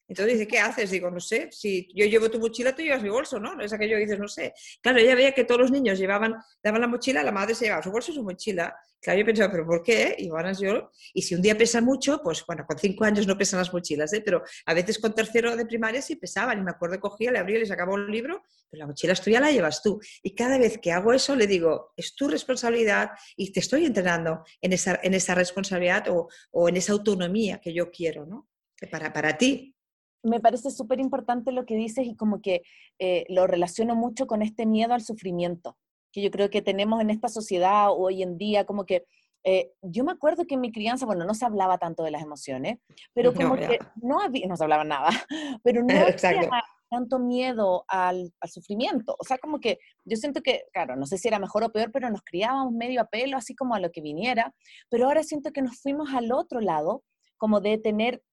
[0.10, 0.90] Entonces dice, ¿qué haces?
[0.90, 3.62] Digo, no sé, si yo llevo tu mochila, tú llevas mi bolso, ¿no?
[3.62, 4.54] Es aquello que dices, no sé.
[4.82, 7.84] Claro, ella veía que todos los niños llevaban, daban la mochila, la madre se llevaba
[7.84, 8.76] su bolso y su mochila.
[9.00, 10.16] Claro, yo pensaba, ¿pero por qué?
[10.18, 13.38] Y van yo, y si un día pesa mucho, pues bueno, con cinco años no
[13.38, 14.22] pesan las mochilas, ¿eh?
[14.26, 16.60] Pero a veces con tercero de primaria sí pesaban.
[16.60, 19.40] Y me acuerdo, cogía, le abría, le sacaba un libro, pero la mochila es tuya,
[19.40, 20.02] la llevas tú.
[20.24, 24.44] Y cada vez que hago eso, le digo, es tu responsabilidad y te estoy entrenando
[24.60, 28.50] en esa, en esa responsabilidad o, o en esa autonomía que yo quiero, ¿no?
[28.92, 29.76] Para, para ti,
[30.24, 32.62] me parece súper importante lo que dices y como que
[33.00, 35.78] eh, lo relaciono mucho con este miedo al sufrimiento,
[36.12, 39.06] que yo creo que tenemos en esta sociedad hoy en día, como que
[39.44, 42.22] eh, yo me acuerdo que en mi crianza, bueno, no se hablaba tanto de las
[42.22, 42.80] emociones,
[43.14, 45.10] pero como que no había, no se hablaba nada,
[45.64, 46.50] pero no había
[46.90, 49.16] tanto miedo al, al, sufrimiento.
[49.20, 51.92] O sea, como que yo siento que, claro, no sé si era mejor o peor,
[51.92, 54.54] pero nos criábamos medio a pelo, así como a lo que viniera,
[54.90, 57.04] pero ahora siento que nos fuimos al otro lado,
[57.38, 58.24] como de tener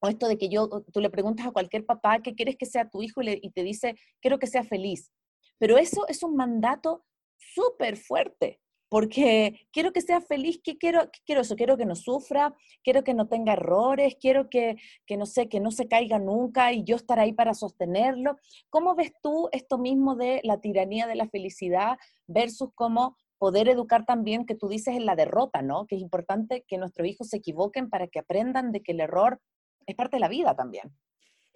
[0.00, 2.88] o esto de que yo, tú le preguntas a cualquier papá qué quieres que sea
[2.88, 5.10] tu hijo y, te dice, quiero que sea feliz.
[5.58, 7.04] Pero eso es un mandato
[7.36, 8.60] súper fuerte.
[8.88, 12.54] porque quiero que sea feliz, que quiero, quiero eso, quiero que no sufra,
[12.84, 16.72] quiero que no tenga errores, quiero que, que, no sé, que no se caiga nunca
[16.72, 18.36] y yo estar ahí para sostenerlo.
[18.70, 24.04] ¿Cómo ves tú esto mismo de la tiranía de la felicidad versus cómo poder educar
[24.04, 25.86] también que tú dices en la derrota, ¿no?
[25.86, 29.40] Que es importante que nuestros hijos se equivoquen para que aprendan de que el error
[29.86, 30.92] es parte de la vida también.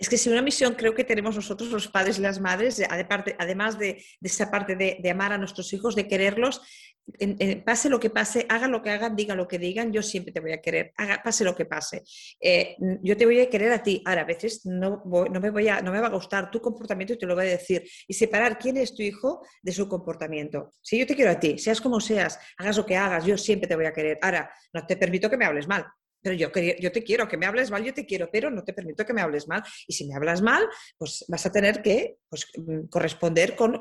[0.01, 2.83] Es que si una misión creo que tenemos nosotros los padres y las madres,
[3.39, 6.63] además de, esa parte de, amar a nuestros hijos, de quererlos,
[7.67, 10.41] pase lo que pase, haga lo que hagan, diga lo que digan, yo siempre te
[10.41, 12.03] voy a querer, haga, pase lo que pase.
[12.41, 14.03] Eh, yo te voy a querer a ti.
[14.07, 17.13] Ahora, a veces no, no, me voy a, no me va a gustar tu comportamiento
[17.13, 17.87] y te lo voy a decir.
[18.09, 20.71] Y separar quién es tu hijo de su comportamiento.
[20.81, 23.69] Si yo te quiero a ti, seas como seas, hagas lo que hagas, yo siempre
[23.69, 24.19] te voy a querer.
[24.23, 25.85] Ahora, no te permito que me hables mal
[26.23, 28.73] pero yo, yo te quiero, que me hables mal, yo te quiero, pero no te
[28.73, 29.63] permito que me hables mal.
[29.87, 33.81] Y si me hablas mal, pues vas a tener que pues, mm, corresponder con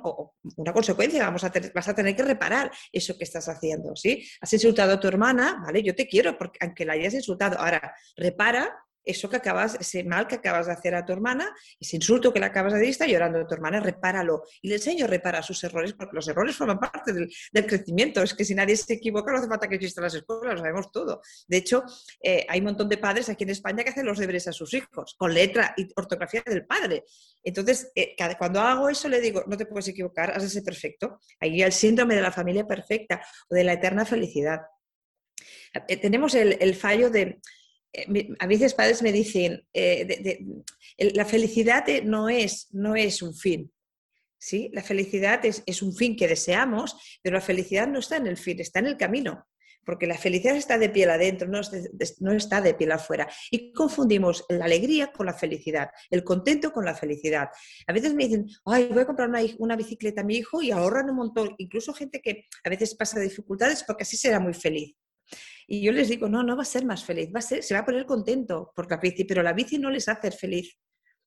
[0.58, 4.26] una consecuencia, Vamos a vas a tener que reparar eso que estás haciendo, ¿sí?
[4.42, 5.84] Has insultado a tu hermana, ¿vale?
[5.84, 8.74] Yo te quiero, porque aunque la hayas insultado, ahora repara
[9.10, 12.40] eso que acabas, ese mal que acabas de hacer a tu hermana, ese insulto que
[12.40, 14.44] le acabas de decir, está llorando a tu hermana, repáralo.
[14.62, 17.30] Y le enseño a reparar sus errores, porque los errores forman parte del,
[17.66, 18.22] crecimiento.
[18.22, 20.92] Es que si nadie se equivoca, no hace falta que existan las escuelas, lo sabemos
[20.92, 21.22] todo.
[21.48, 21.84] De hecho,
[22.22, 24.74] eh, hay un montón de padres aquí en España que hacen los deberes a sus
[24.74, 27.04] hijos, con letra y ortografía del padre.
[27.44, 31.20] Entonces, eh, cuando hago eso, le digo, no te puedes equivocar, has de ser perfecto.
[31.40, 34.62] Ahí el síndrome de la familia perfecta o de la eterna felicidad.
[35.88, 37.40] Eh, tenemos el fallo de
[38.40, 40.44] a veces padres me dicen, eh,
[40.98, 43.72] la felicidad no es, no es un fin.
[44.38, 44.70] ¿sí?
[44.74, 48.60] La felicidad es, un fin que deseamos, pero la felicidad no está en el fin,
[48.60, 49.46] está en el camino.
[49.86, 51.62] Porque la felicidad está de piel adentro, no,
[52.20, 53.28] no está de piel afuera.
[53.50, 57.50] Y confundimos la alegría con la felicidad, el contento con la felicidad.
[57.88, 60.72] A veces me dicen, ay, voy a comprar una, una bicicleta a mi hijo y
[60.72, 61.56] ahorran un montón.
[61.58, 64.96] Incluso gente que a veces pasa dificultades porque así será muy feliz.
[65.72, 67.76] Y yo les digo, no, no va a ser más feliz, va a ser, se
[67.76, 70.76] va a poner contento por la bici, pero la bici no les hace feliz.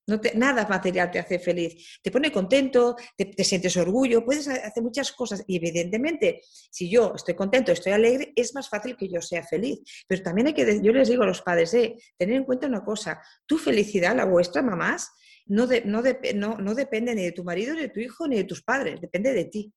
[0.08, 2.00] No nada material te hace feliz.
[2.02, 5.44] Te pone contento, te, sientes orgullo, puedes hacer muchas cosas.
[5.46, 6.40] Y evidentemente,
[6.72, 9.78] si yo estoy contento, estoy alegre, es más fácil que yo sea feliz.
[10.08, 12.82] Pero también hay que, yo les digo a los padres, eh, tener en cuenta una
[12.82, 15.12] cosa, tu felicidad, la vuestra, mamás,
[15.46, 16.02] no, no,
[16.34, 19.00] no, no depende ni de tu marido, ni de tu hijo, ni de tus padres,
[19.00, 19.72] depende de ti.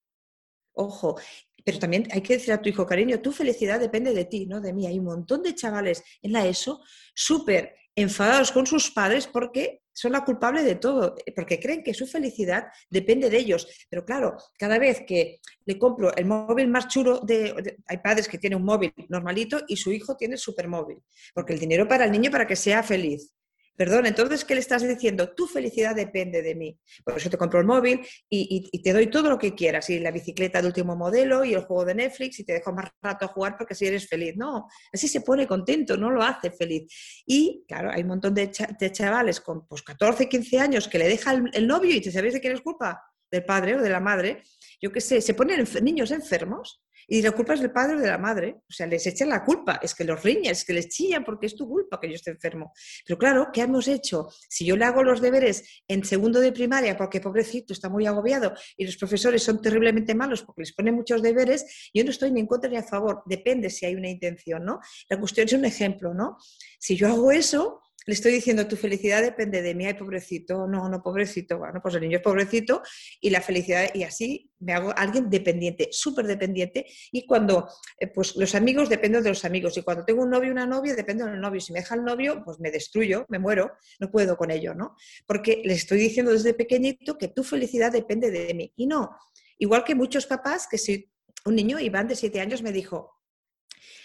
[0.73, 1.17] Ojo,
[1.65, 4.61] pero también hay que decir a tu hijo, cariño, tu felicidad depende de ti, no
[4.61, 4.85] de mí.
[4.85, 6.81] Hay un montón de chavales en la ESO
[7.15, 12.05] súper enfadados con sus padres porque son la culpable de todo, porque creen que su
[12.05, 13.67] felicidad depende de ellos.
[13.89, 18.37] Pero claro, cada vez que le compro el móvil más chulo, de, hay padres que
[18.37, 21.01] tienen un móvil normalito y su hijo tiene el supermóvil,
[21.33, 23.34] porque el dinero para el niño para que sea feliz.
[23.75, 25.33] Perdón, entonces, ¿qué le estás diciendo?
[25.33, 26.79] Tu felicidad depende de mí.
[27.03, 30.11] Por eso te compro el móvil y, te doy todo lo que quieras, y la
[30.11, 33.27] bicicleta de último modelo y el juego de Netflix y te dejo más rato a
[33.27, 34.35] jugar porque así eres feliz.
[34.37, 36.91] No, así se pone contento, no lo hace feliz.
[37.25, 41.33] Y claro, hay un montón de, chavales con pues, 14, 15 años que le deja
[41.33, 44.43] el, novio y te sabes de quién es culpa, del padre o de la madre.
[44.81, 48.07] Yo qué sé, se ponen niños enfermos y la culpa es del padre o de
[48.07, 48.61] la madre.
[48.67, 49.79] O sea, les echan la culpa.
[49.81, 52.31] Es que los riñan, es que les chillan porque es tu culpa que yo esté
[52.31, 52.73] enfermo.
[53.05, 54.27] Pero claro, ¿qué hemos hecho?
[54.49, 58.53] Si yo le hago los deberes en segundo de primaria porque pobrecito está muy agobiado
[58.77, 62.41] y los profesores son terriblemente malos porque les ponen muchos deberes, yo no estoy ni
[62.41, 63.23] en contra ni a favor.
[63.25, 64.79] Depende si hay una intención, ¿no?
[65.09, 66.37] La cuestión es un ejemplo, ¿no?
[66.79, 70.87] Si yo hago eso, le estoy diciendo, tu felicidad depende de mí, ay, pobrecito, no,
[70.89, 72.81] no, pobrecito, bueno, pues el niño es pobrecito
[73.19, 77.67] y la felicidad, y así me hago alguien dependiente, súper dependiente, y cuando,
[77.99, 80.67] eh, pues los amigos dependen de los amigos, y cuando tengo un novio o una
[80.67, 84.11] novia, depende del novio, si me deja el novio, pues me destruyo, me muero, no
[84.11, 84.95] puedo con ello, ¿no?
[85.25, 89.17] Porque le estoy diciendo desde pequeñito que tu felicidad depende de mí, y no,
[89.57, 91.11] igual que muchos papás, que si
[91.45, 93.15] un niño, Iván, de siete años, me dijo,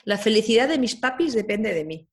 [0.04, 2.08] la felicidad de mis papis depende de mí.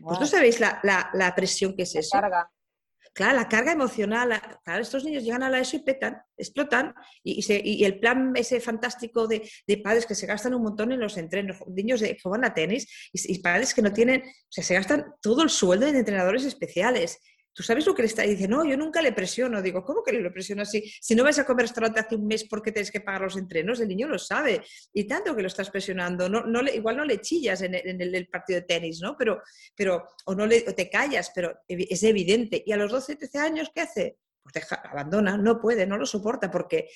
[0.00, 2.12] ¿Vosotros sabéis la, la, presión que es eso?
[2.12, 2.50] carga.
[3.12, 4.40] Claro, la carga emocional.
[4.64, 6.94] Claro, estos niños llegan a la ESO y petan, explotan.
[7.22, 11.00] Y, y, el plan ese fantástico de, de, padres que se gastan un montón en
[11.00, 14.48] los entrenos, niños de, que van a tenis y, y, padres que no tienen, o
[14.52, 17.18] sea, se gastan todo el sueldo en entrenadores especiales.
[17.52, 18.58] ¿Tú sabes lo que le está diciendo?
[18.58, 19.60] No, yo nunca le presiono.
[19.60, 20.92] Digo, ¿cómo que le presiono así?
[21.00, 23.80] Si no vas a comer restaurante hace un mes porque tienes que pagar los entrenos,
[23.80, 24.62] el niño lo sabe.
[24.92, 26.28] Y tanto que lo estás presionando.
[26.28, 29.16] No, no le, igual no le chillas en, el, partido de tenis, ¿no?
[29.16, 29.42] Pero,
[29.74, 32.62] pero o no le, te callas, pero es evidente.
[32.64, 34.18] Y a los 12, 13 años, ¿qué hace?
[34.42, 36.88] Pues deja, abandona, no puede, no lo soporta, porque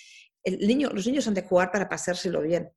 [0.44, 2.70] el niño, los niños han de jugar para pasárselo bien,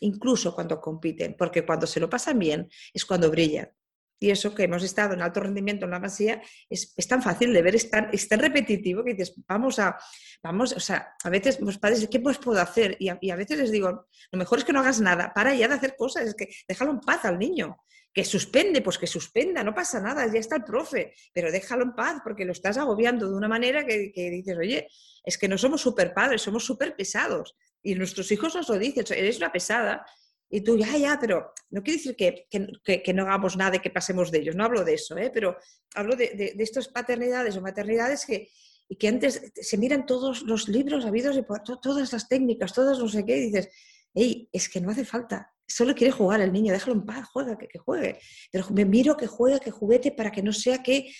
[0.00, 3.70] incluso cuando compiten, porque cuando se lo pasan bien es cuando brillan.
[4.18, 7.62] Y eso que hemos estado en alto rendimiento en la masía es, tan fácil de
[7.62, 9.98] ver, es tan, repetitivo que dices, vamos a,
[10.42, 12.96] vamos, o sea, a veces los padres, ¿qué pues puedo hacer?
[13.00, 15.74] Y a, veces les digo, lo mejor es que no hagas nada, para ya de
[15.74, 17.76] hacer cosas, es que déjalo en paz al niño.
[18.12, 21.94] Que suspende, pues que suspenda, no pasa nada, ya está el profe, pero déjalo en
[21.96, 24.86] paz porque lo estás agobiando de una manera que, que dices, oye,
[25.24, 27.56] es que no somos súper padres, somos súper pesados.
[27.82, 30.06] Y nuestros hijos nos lo dicen, eres una pesada
[30.54, 33.90] y tú, ya, ya, pero no quiere decir que, que, no hagamos nada y que
[33.90, 35.28] pasemos de ellos, no hablo de eso, ¿eh?
[35.34, 35.56] pero
[35.96, 38.48] hablo de, de, estas paternidades o maternidades que,
[38.88, 41.42] y que antes se miran todos los libros habidos y
[41.82, 43.68] todas las técnicas, todas no sé qué, y dices,
[44.14, 47.58] hey, es que no hace falta, solo quiere jugar el niño, déjalo en paz, juega,
[47.58, 48.20] que, que juegue.
[48.52, 51.12] Pero me miro que juegue, que juguete para que no sea que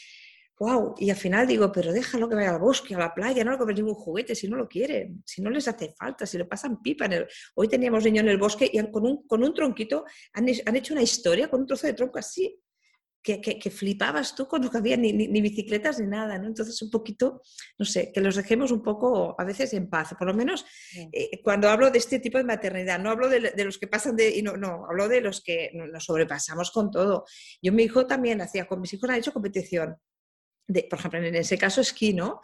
[0.59, 3.53] wow, y al final digo, pero déjalo que vaya al bosque, a la playa, no
[3.53, 6.45] le compres ningún juguete si no lo quieren, si no les hace falta, si le
[6.45, 7.09] pasan pipa.
[7.55, 10.95] Hoy teníamos niños en el bosque y con un, con un tronquito han, han, hecho
[10.95, 12.61] una historia con un trozo de tronco así,
[13.25, 16.47] que, que, flipabas tú cuando no había ni, ni, bicicletas ni nada, ¿no?
[16.47, 17.41] Entonces un poquito,
[17.79, 20.67] no sé, que los dejemos un poco a veces en paz, por lo menos
[21.11, 24.15] eh, cuando hablo de este tipo de maternidad, no hablo de, de los que pasan
[24.15, 27.25] de, y no, no, hablo de los que nos sobrepasamos con todo.
[27.63, 29.97] Yo mi hijo también hacía, con mis hijos han hecho competición,
[30.67, 32.41] por ejemplo, en ese caso esquí, ¿no?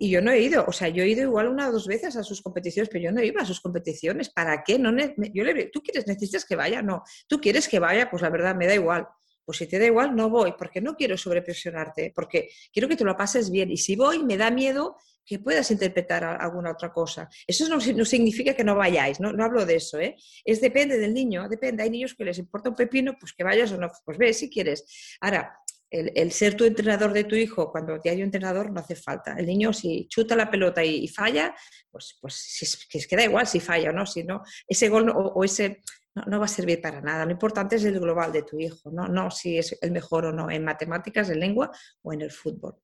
[0.00, 2.16] Y yo no he ido, o sea, yo he ido igual una o dos veces
[2.16, 4.30] a sus competiciones, pero yo no iba a sus competiciones.
[4.30, 4.78] ¿Para qué?
[4.78, 4.96] No
[5.34, 6.82] yo le ¿tú quieres, necesitas que vaya?
[6.82, 7.02] No.
[7.26, 8.08] ¿Tú quieres que vaya?
[8.08, 9.08] Pues la verdad, me da igual.
[9.44, 13.04] Pues si te da igual, no voy, porque no quiero sobrepresionarte, porque quiero que te
[13.04, 13.72] lo pases bien.
[13.72, 17.28] Y si voy, me da miedo que puedas interpretar alguna otra cosa.
[17.46, 19.32] Eso no, no significa que no vayáis, ¿no?
[19.32, 20.16] no hablo de eso, ¿eh?
[20.44, 21.82] Es depende del niño, depende.
[21.82, 24.48] Hay niños que les importa un pepino, pues que vayas o no, pues ve si
[24.48, 24.84] quieres.
[25.20, 25.54] Ahora,
[25.90, 29.34] el, ser tu entrenador de tu hijo cuando te hay un entrenador no hace falta.
[29.34, 31.54] El niño si chuta la pelota y, falla,
[31.90, 35.42] pues, pues si, que da igual si falla o no, si no, ese gol o,
[35.44, 35.82] ese
[36.26, 37.24] no, va a servir para nada.
[37.24, 40.32] Lo importante es el global de tu hijo, no, no si es el mejor o
[40.32, 41.70] no en matemáticas, en lengua
[42.02, 42.76] o en el fútbol.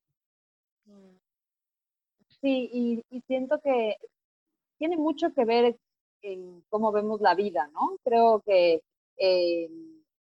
[2.40, 2.70] Sí,
[3.10, 3.96] y, siento que
[4.78, 5.76] tiene mucho que ver
[6.22, 7.98] en cómo vemos la vida, ¿no?
[8.02, 8.82] Creo que
[9.16, 9.68] eh,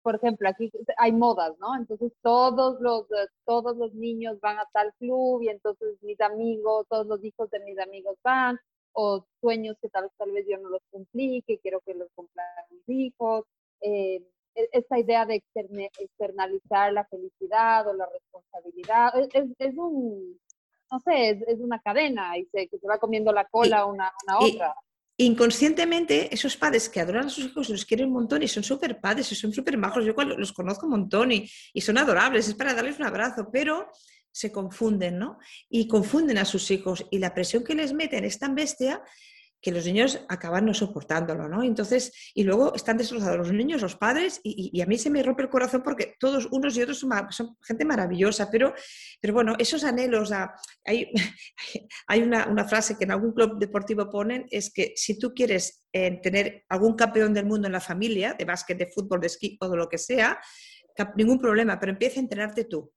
[0.03, 1.77] por ejemplo, aquí hay modas, ¿no?
[1.77, 3.07] Entonces todos los,
[3.45, 7.61] todos los niños van a tal club y entonces mis amigos, todos los hijos de
[7.61, 8.59] mis amigos van,
[8.93, 12.47] o sueños que tal, tal vez yo no los cumplí, que quiero que los cumplan
[12.71, 13.45] mis hijos.
[13.81, 14.23] Eh,
[14.55, 15.43] e, esta idea de
[15.99, 20.39] externalizar la felicidad o la responsabilidad, es, es, un,
[20.91, 24.13] no sé, es, es, una cadena y se, que se va comiendo la cola una,
[24.27, 24.75] una otra
[25.17, 29.01] inconscientemente esos padres que adoran a sus hijos los quieren un montón y son súper
[29.01, 32.55] padres y son súper majos, yo los conozco un montón y, y, son adorables, es
[32.55, 33.89] para darles un abrazo, pero
[34.33, 35.39] se confunden, ¿no?
[35.69, 39.03] Y confunden a sus hijos y la presión que les meten es tan bestia
[39.63, 41.63] que los niños acaban no soportándolo, ¿no?
[41.63, 45.45] Entonces, y luego están destrozados los niños, los padres, y, a mí se me rompe
[45.45, 48.75] el corazón porque todos, unos y otros, son, gente maravillosa, pero,
[49.21, 50.33] pero bueno, esos anhelos,
[50.85, 51.13] hay,
[52.09, 55.85] hay una, una, frase que en algún club deportivo ponen, es que si tú quieres
[55.93, 59.57] eh, tener algún campeón del mundo en la familia, de básquet, de fútbol, de esquí
[59.61, 60.41] o de lo que sea,
[61.17, 62.93] ningún problema, pero empieza a entrenarte tú.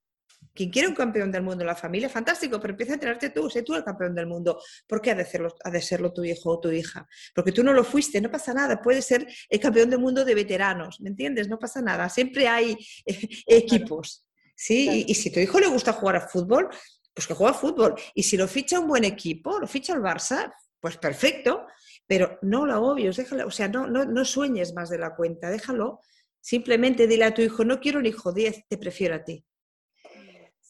[0.54, 3.50] Quien quiere un campeón del mundo en la familia, fantástico, pero empieza a enterarte tú,
[3.50, 4.58] sé tú el campeón del mundo.
[4.86, 7.06] ¿Por qué ha de, serlo, ha de serlo tu hijo o tu hija?
[7.34, 10.34] Porque tú no lo fuiste, no pasa nada, puede ser el campeón del mundo de
[10.34, 11.48] veteranos, ¿me entiendes?
[11.48, 14.26] No pasa nada, siempre hay eh, equipos.
[14.54, 15.04] ¿sí?
[15.06, 16.68] Y, si tu hijo le gusta jugar a fútbol,
[17.14, 17.94] pues que juega a fútbol.
[18.14, 21.66] Y si lo ficha un buen equipo, lo ficha el Barça, pues perfecto,
[22.06, 25.50] pero no lo obvios, déjalo, o sea, no, no, no sueñes más de la cuenta,
[25.50, 26.00] déjalo.
[26.40, 29.44] Simplemente dile a tu hijo, no quiero un hijo 10, te prefiero a ti.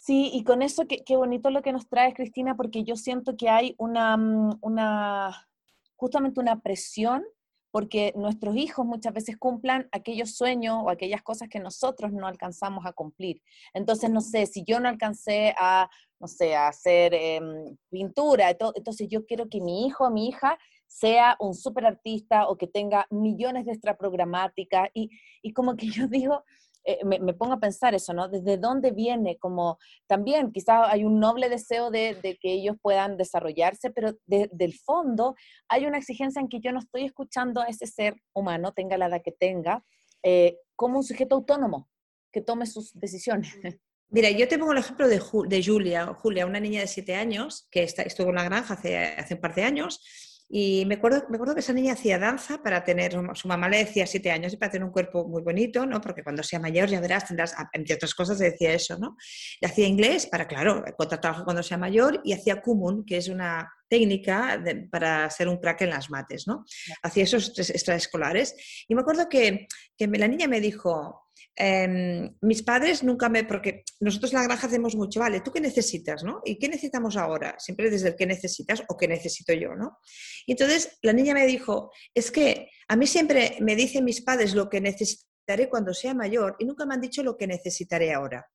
[0.07, 3.37] Sí, y con eso, qué, qué, bonito lo que nos traes, Cristina, porque yo siento
[3.37, 5.49] que hay una, mm, una,
[5.97, 7.25] justamente una presión
[7.73, 12.87] porque nuestros hijos muchas veces cumplan aquellos sueños o aquellas cosas que nosotros no alcanzamos
[12.87, 13.43] a cumplir.
[13.75, 15.91] Entonces, no sé, si yo no alcancé a,
[16.21, 20.57] no sé, a hacer em, pintura, entonces yo quiero que mi hijo o mi hija
[20.87, 25.11] sea un súper artista o que tenga millones de extra programática y,
[25.43, 26.45] y como que yo digo,
[26.89, 28.29] eh, me, pongo a pensar eso, ¿no?
[28.29, 29.39] ¿Desde dónde viene?
[29.39, 35.35] Como también quizás hay un noble deseo de, que ellos puedan desarrollarse, pero del fondo
[35.69, 39.07] hay una exigencia en que yo no estoy escuchando a ese ser humano, tenga la
[39.07, 39.85] edad que tenga,
[40.23, 41.89] eh, como un sujeto autónomo
[42.33, 43.53] que tome sus decisiones.
[44.09, 47.67] Mira, yo te pongo el ejemplo de, de Julia, Julia, una niña de siete años
[47.69, 51.25] que está, estuvo en la granja hace, hace un par de años y me acuerdo,
[51.29, 54.53] me acuerdo que esa niña hacía danza para tener, su mamá le decía siete años
[54.53, 56.01] y para tener un cuerpo muy bonito, ¿no?
[56.01, 59.17] Porque cuando sea mayor ya verás, tendrás, entre otras cosas, decía eso, ¿no?
[59.61, 63.29] Y hacía inglés para, claro, encontrar trabajo cuando sea mayor y hacía Kumun, que es
[63.29, 66.65] una, técnica para ser un crack en las mates, ¿no?
[67.03, 68.85] Hacía esos extraescolares.
[68.89, 73.85] Y me acuerdo que, que la niña me dijo, Em, mis padres nunca me, porque
[74.01, 76.41] nosotros en la granja hacemos mucho, vale, ¿tú qué necesitas, no?
[76.45, 77.57] ¿Y qué necesitamos ahora?
[77.59, 79.99] Siempre desde el qué necesitas o qué necesito yo, ¿no?
[80.47, 84.55] Y entonces la niña me dijo, es que a mí siempre me dicen mis padres
[84.55, 88.47] lo que necesitaré cuando sea mayor y nunca me han dicho lo que necesitaré ahora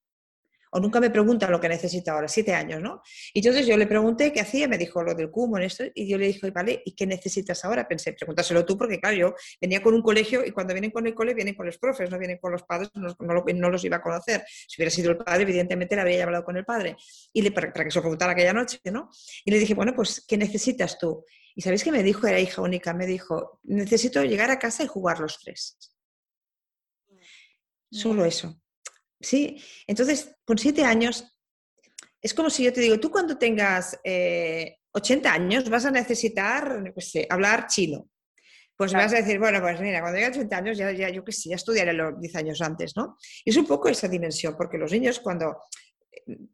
[0.72, 3.02] o nunca me preguntan lo que necesita ahora, siete años, ¿no?
[3.34, 6.08] Y entonces yo le pregunté qué hacía, me dijo lo del cumo en esto, y
[6.08, 7.88] yo le dije, vale, ¿y qué necesitas ahora?
[7.88, 11.14] Pensé, pregúntaselo tú, porque claro, yo venía con un colegio y cuando vienen con el
[11.14, 14.02] cole vienen con los profes, no vienen con los padres, no, no, los iba a
[14.02, 14.44] conocer.
[14.48, 16.96] Si hubiera sido el padre, evidentemente le habría hablado con el padre,
[17.34, 19.10] y le, para, que se lo preguntara aquella noche, ¿no?
[19.44, 21.26] Y le dije, bueno, pues, ¿qué necesitas tú?
[21.54, 22.28] Y ¿sabéis qué me dijo?
[22.28, 25.78] Era hija única, me dijo, necesito llegar a casa y jugar los tres.
[27.92, 28.62] Solo eso.
[29.22, 29.62] ¿Sí?
[29.88, 31.26] Entonces, con siete años,
[32.22, 36.84] es como si yo te digo, tú cuando tengas 80 eh, años vas a necesitar,
[37.30, 38.08] hablar chino.
[38.78, 41.32] Pues vas a decir, bueno, pues mira, cuando tenga 80 años ya, ya yo que
[41.32, 43.18] sé, ya estudiaré los 10 años antes, ¿no?
[43.46, 45.56] Y es un poco esa dimensión, porque los niños cuando,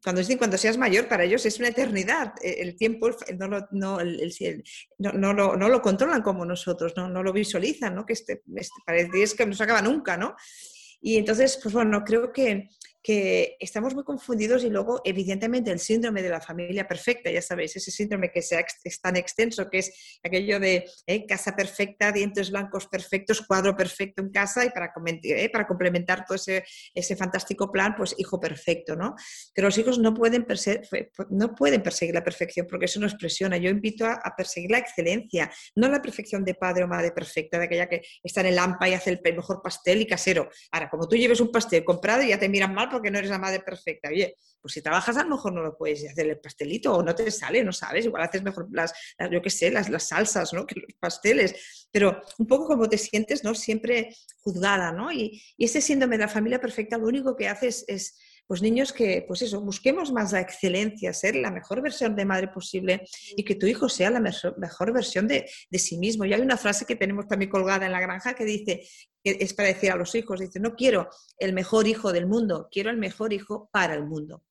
[0.03, 2.33] cuando dicen cuando seas mayor, para ellos es una eternidad.
[2.41, 7.31] E, el tiempo no lo, no, no, lo, no lo, controlan como nosotros, no, lo
[7.31, 8.05] visualizan, ¿no?
[8.05, 10.35] Que este, este, parece que no se acaba nunca, ¿no?
[11.01, 12.69] Y entonces, pues bueno, creo que,
[13.01, 17.75] que estamos muy confundidos y luego, evidentemente, el síndrome de la familia perfecta, ya sabéis,
[17.75, 22.87] ese síndrome que es tan extenso, que es aquello de eh, casa perfecta, dientes blancos
[22.87, 24.91] perfectos, cuadro perfecto en casa y para,
[25.23, 29.15] eh, para complementar todo ese, ese, fantástico plan, pues hijo perfecto, ¿no?
[29.53, 30.45] Pero los hijos no pueden,
[31.29, 33.57] no pueden perseguir la perfección porque eso nos presiona.
[33.57, 37.65] Yo invito a, perseguir la excelencia, no la perfección de padre o madre perfecta, de
[37.65, 40.49] aquella que está en el AMPA y hace el mejor pastel y casero.
[40.71, 43.29] Ahora, como tú lleves un pastel comprado y ya te miran mal porque no eres
[43.29, 44.09] la madre perfecta.
[44.09, 47.15] Oye, pues si trabajas a lo mejor no lo puedes hacer el pastelito o no
[47.15, 48.93] te sale, no sabes, igual haces mejor las,
[49.31, 50.65] yo qué sé, las, las salsas, ¿no?
[50.67, 53.55] Que los pasteles, pero un poco como te sientes, ¿no?
[53.55, 55.11] Siempre juzgada, ¿no?
[55.11, 58.17] Y, y ese síndrome de la familia perfecta lo único que hace es
[58.47, 62.47] pues niños que, pues eso, busquemos más la excelencia, ser la mejor versión de madre
[62.47, 63.05] posible
[63.35, 66.25] y que tu hijo sea la mejor, versión de, de, sí mismo.
[66.25, 68.87] Y hay una frase que tenemos también colgada en la granja que dice,
[69.23, 72.69] que es para decir a los hijos, dice, no quiero el mejor hijo del mundo,
[72.71, 74.43] quiero el mejor hijo para el mundo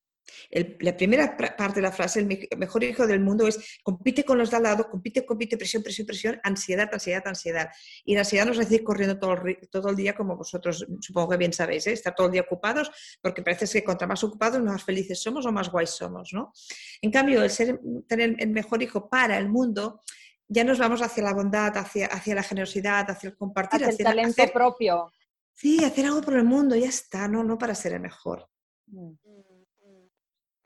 [0.81, 4.51] la primera parte de la frase, el mejor hijo del mundo, es compite con los
[4.51, 7.69] de al lado, compite, compite, presión, presión, presión, ansiedad, ansiedad, ansiedad.
[8.05, 11.31] Y la ansiedad nos hace ir corriendo todo el, todo el día, como vosotros supongo
[11.31, 11.93] que bien sabéis, ¿eh?
[11.93, 15.53] estar todo el día ocupados, porque parece que contra más ocupados, más felices somos o
[15.53, 16.31] más guays somos.
[16.33, 16.53] ¿no?
[17.01, 20.03] En cambio, el ser, tener el mejor hijo para el mundo,
[20.49, 23.85] ya nos vamos hacia la bondad, hacia, hacia la generosidad, hacia el compartir.
[23.85, 25.13] Hacia, el talento propio.
[25.53, 28.49] Sí, hacer algo por el mundo, ya está, no, no para ser el mejor.
[28.87, 29.13] Mm.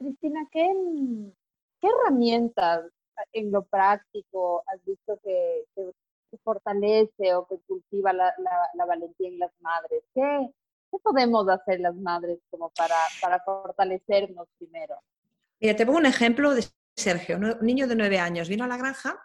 [0.01, 0.67] Cristina, ¿qué,
[1.79, 2.87] ¿qué, herramientas
[3.33, 5.65] en lo práctico has visto que,
[6.43, 8.33] fortalece o que cultiva la,
[8.87, 10.03] valentía en las madres?
[10.15, 10.51] ¿Qué,
[10.91, 14.97] ¿Qué, podemos hacer las madres como para, para fortalecernos primero?
[15.61, 16.65] Mira, te pongo un ejemplo de
[16.97, 19.23] Sergio, un niño de nueve años, vino a la granja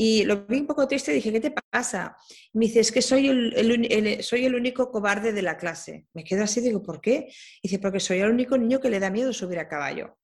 [0.00, 2.16] y lo vi un poco triste y dije, ¿qué te pasa?
[2.52, 6.06] Me dice, es que soy el, soy el único cobarde de la clase.
[6.14, 7.32] Me quedo así, digo, ¿por qué?
[7.60, 10.16] dice, porque soy el único niño que le da miedo subir a caballo.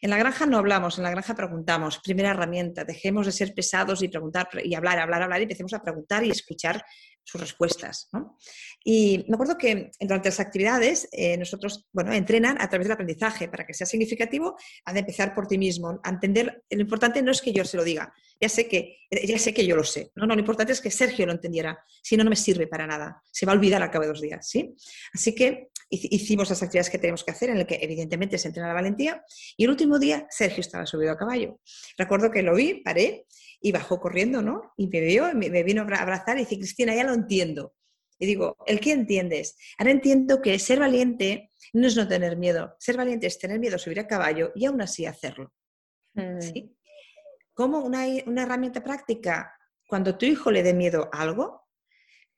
[0.00, 1.98] En la granja no hablamos, en la granja preguntamos.
[1.98, 5.82] Primera herramienta, dejemos de ser pesados y preguntar y hablar, hablar, hablar y empecemos a
[5.82, 6.82] preguntar y escuchar
[7.28, 8.08] sus respuestas.
[8.82, 13.48] Y me acuerdo que durante las actividades eh, nosotros, bueno, entrenan a través del aprendizaje.
[13.48, 16.00] Para que sea significativo, ha de empezar por ti mismo.
[16.02, 19.38] A entender, lo importante no es que yo se lo diga, ya sé que, ya
[19.38, 20.10] sé que yo lo sé.
[20.14, 20.26] ¿no?
[20.26, 21.78] no, lo importante es que Sergio lo entendiera.
[22.02, 23.22] Si no, no me sirve para nada.
[23.30, 24.48] Se va a olvidar al cabo de dos días.
[24.48, 24.74] ¿sí?
[25.12, 28.68] Así que hicimos las actividades que tenemos que hacer, en las que evidentemente se entrena
[28.68, 29.24] la valentía.
[29.56, 31.60] Y el último día, Sergio estaba subido a caballo.
[31.96, 33.26] Recuerdo que lo vi, paré
[33.60, 34.72] y bajó corriendo, ¿no?
[34.76, 37.74] Y me vio, me, vino a abrazar y dice, Cristina, ya lo entiendo.
[38.18, 39.56] Y digo, ¿el qué entiendes?
[39.78, 42.76] Ahora entiendo que ser valiente no es no tener miedo.
[42.78, 45.52] Ser valiente es tener miedo a subir a caballo y aún así hacerlo.
[46.14, 46.40] Mm.
[46.40, 46.76] ¿Sí?
[47.54, 49.54] Como una, una herramienta práctica,
[49.88, 51.62] cuando tu hijo le dé miedo a algo,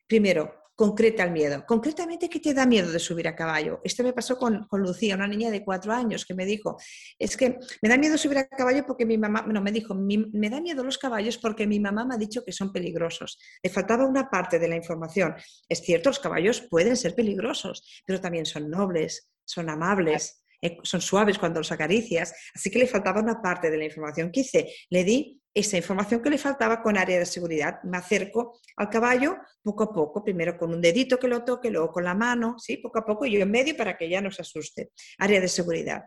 [0.06, 1.62] primero, concreta el miedo.
[1.66, 3.82] Concretamente, ¿qué te da miedo de subir a caballo?
[3.84, 6.78] Esto me pasó con, Lucía, una niña de cuatro años, que me dijo,
[7.18, 10.48] es que me da miedo subir a caballo porque mi mamá, no, me dijo, me
[10.48, 13.38] da miedo los caballos porque mi mamá me ha dicho que son peligrosos.
[13.62, 15.34] Le faltaba una parte de la información.
[15.68, 20.42] Es cierto, los caballos pueden ser peligrosos, pero también son nobles, son amables.
[20.62, 24.30] Eh, son suaves cuando los acaricias, así que le faltaba una parte de la información
[24.30, 24.70] que hice.
[24.90, 27.82] Le di esa información que le faltaba con área de seguridad.
[27.82, 31.90] Me acerco al caballo poco a poco, primero con un dedito que lo toque, luego
[31.90, 32.76] con la mano, ¿sí?
[32.76, 34.92] poco a poco, y yo en medio para que ya no se asuste.
[35.18, 36.05] Área de seguridad.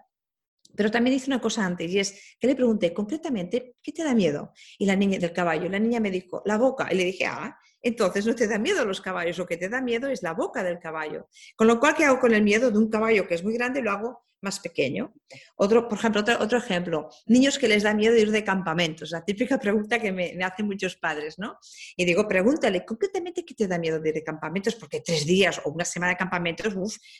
[0.76, 4.16] Pero también hice una cosa antes y es que le pregunté concretamente, ¿qué te da
[4.16, 4.54] miedo?
[4.80, 6.88] Y la niña del caballo, la niña me dijo, la boca.
[6.91, 9.82] Y le dije, ah, entonces no te da miedo los caballos, lo que te da
[9.82, 11.28] miedo es la boca del caballo.
[11.56, 13.82] Con lo cual, ¿qué hago con el miedo de un caballo que es muy grande?
[13.82, 15.14] Lo hago más pequeño.
[15.56, 19.58] Otro, por ejemplo, otro, ejemplo, niños que les da miedo ir de campamentos, la típica
[19.58, 21.58] pregunta que me, hacen muchos padres, ¿no?
[21.96, 25.62] Y digo, pregúntale concretamente qué te da miedo de ir de campamentos, porque tres días
[25.64, 26.74] o una semana de campamentos,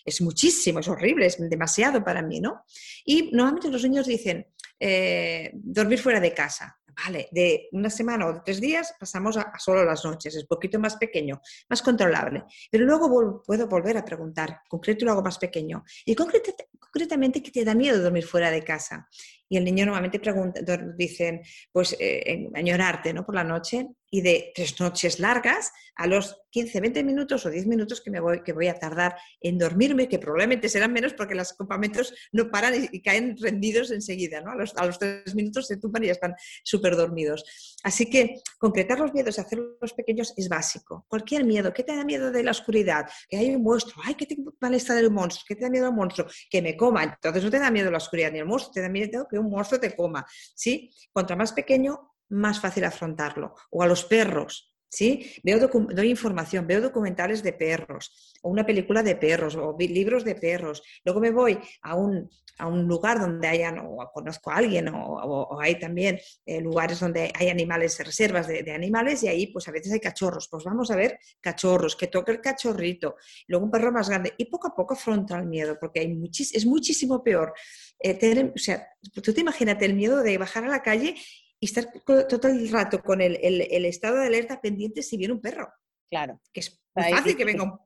[0.05, 2.63] es muchísimo, es horrible, es demasiado para mí, ¿no?
[3.05, 4.45] Y normalmente los niños dicen,
[4.80, 6.78] eh, dormir fuera de casa.
[6.95, 10.47] Vale, de una semana o de tres días pasamos a, solo las noches, es un
[10.47, 12.43] poquito más pequeño, más controlable.
[12.69, 15.83] Pero luego puedo volver a preguntar, concreto lo hago más pequeño.
[16.05, 19.09] Y concretamente, ¿qué te da miedo dormir fuera de casa?
[19.54, 20.62] Y el niño normalmente pregunta,
[20.97, 23.24] dicen, pues, eh, añorarte ¿no?
[23.24, 27.66] por la noche y de tres noches largas a los 15, 20 minutos o 10
[27.66, 31.34] minutos que, me voy, que voy a tardar en dormirme, que probablemente serán menos porque
[31.34, 34.51] los campamentos no paran y, caen rendidos enseguida, ¿no?
[34.51, 37.43] A los, a los tres minutos se tumban y ya están súper dormidos.
[37.84, 41.06] Así que concretar los miedos y hacerlos pequeños es básico.
[41.08, 43.08] Cualquier miedo, ¿qué te da miedo de la oscuridad?
[43.28, 45.45] Que hay un monstruo, ay, ¿qué te malestar del monstruo?
[45.47, 46.28] ¿Qué te da miedo al monstruo?
[46.51, 47.04] Que me coma.
[47.04, 49.51] Entonces no te da miedo la oscuridad ni el monstruo, te da miedo que un
[49.51, 50.25] monstruo te coma,
[50.55, 50.91] ¿sí?
[51.11, 53.55] Cuanto más pequeño, más fácil afrontarlo.
[53.71, 55.25] O a los perros, ¿sí?
[55.43, 60.35] Veo doy información, veo documentales de perros, o una película de perros, o libros de
[60.35, 60.83] perros.
[61.03, 62.29] Luego me voy a un,
[62.59, 67.31] a un lugar donde hayan, o conozco a alguien, o, hay también eh, lugares donde
[67.33, 70.47] hay animales, reservas de, animales, y ahí pues a veces hay cachorros.
[70.47, 73.15] Pues vamos a ver cachorros, que toque el cachorrito,
[73.47, 76.13] luego un perro más grande, y poco a poco afronta el miedo, porque hay
[76.53, 77.53] es muchísimo peor.
[77.99, 81.15] Eh, o sea, tú te imagínate el miedo de bajar a la calle
[81.64, 83.38] y estar todo el rato con el,
[83.86, 85.72] estado de alerta pendiente si viene un perro.
[86.09, 86.41] Claro.
[86.51, 87.80] Que es fácil que venga un...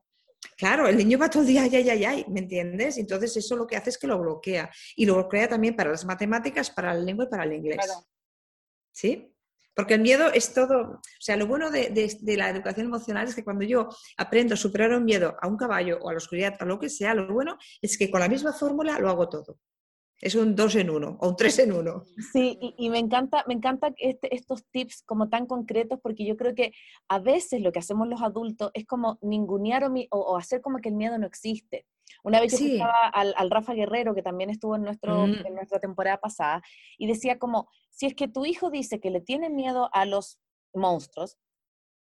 [0.56, 2.98] Claro, el niño va todo el día, ay, ay, ay, ay, ¿me entiendes?
[2.98, 4.68] Entonces eso lo que hace es que lo bloquea.
[4.96, 7.78] Y lo bloquea también para las matemáticas, para la lengua y para el inglés.
[8.90, 9.32] ¿Sí?
[9.76, 13.36] Porque el miedo es todo, o sea, lo bueno de, de, la educación emocional es
[13.36, 16.56] que cuando yo aprendo a superar un miedo a un caballo o a la oscuridad,
[16.58, 19.60] a lo que sea, lo bueno es que con la misma fórmula lo hago todo.
[20.20, 22.04] Es un dos en uno o un tres en uno.
[22.32, 26.54] Sí, y, me encanta, me encanta este, estos tips como tan concretos porque yo creo
[26.54, 26.72] que
[27.08, 30.96] a veces lo que hacemos los adultos es como ningunear o, hacer como que el
[30.96, 31.86] miedo no existe.
[32.24, 35.46] Una vez yo escuchaba al, al, Rafa Guerrero, que también estuvo en, nuestro, mm.
[35.46, 36.62] en nuestra temporada pasada,
[36.96, 40.38] y decía como, si es que tu hijo dice que le tiene miedo a los
[40.74, 41.38] monstruos,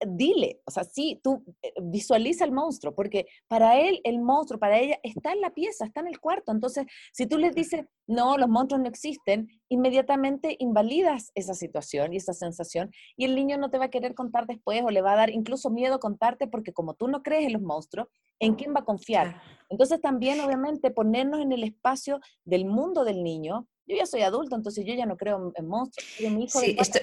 [0.07, 4.79] dile, o sea, sí, tú eh, visualiza el monstruo, porque para él el monstruo, para
[4.79, 6.51] ella, está en la pieza, está en el cuarto.
[6.51, 12.17] Entonces, si tú les dices, no, los monstruos no existen, inmediatamente invalidas esa situación y
[12.17, 15.13] esa sensación, y el niño no te va a querer contar después o le va
[15.13, 18.07] a dar incluso miedo contarte, porque como tú no crees en los monstruos,
[18.39, 19.41] ¿en quién va a confiar?
[19.69, 23.67] Entonces, también, obviamente, ponernos en el espacio del mundo del niño.
[23.85, 26.07] Yo ya soy adulto, entonces yo ya no creo en monstruos.
[26.19, 26.99] Mi hijo sí, esto,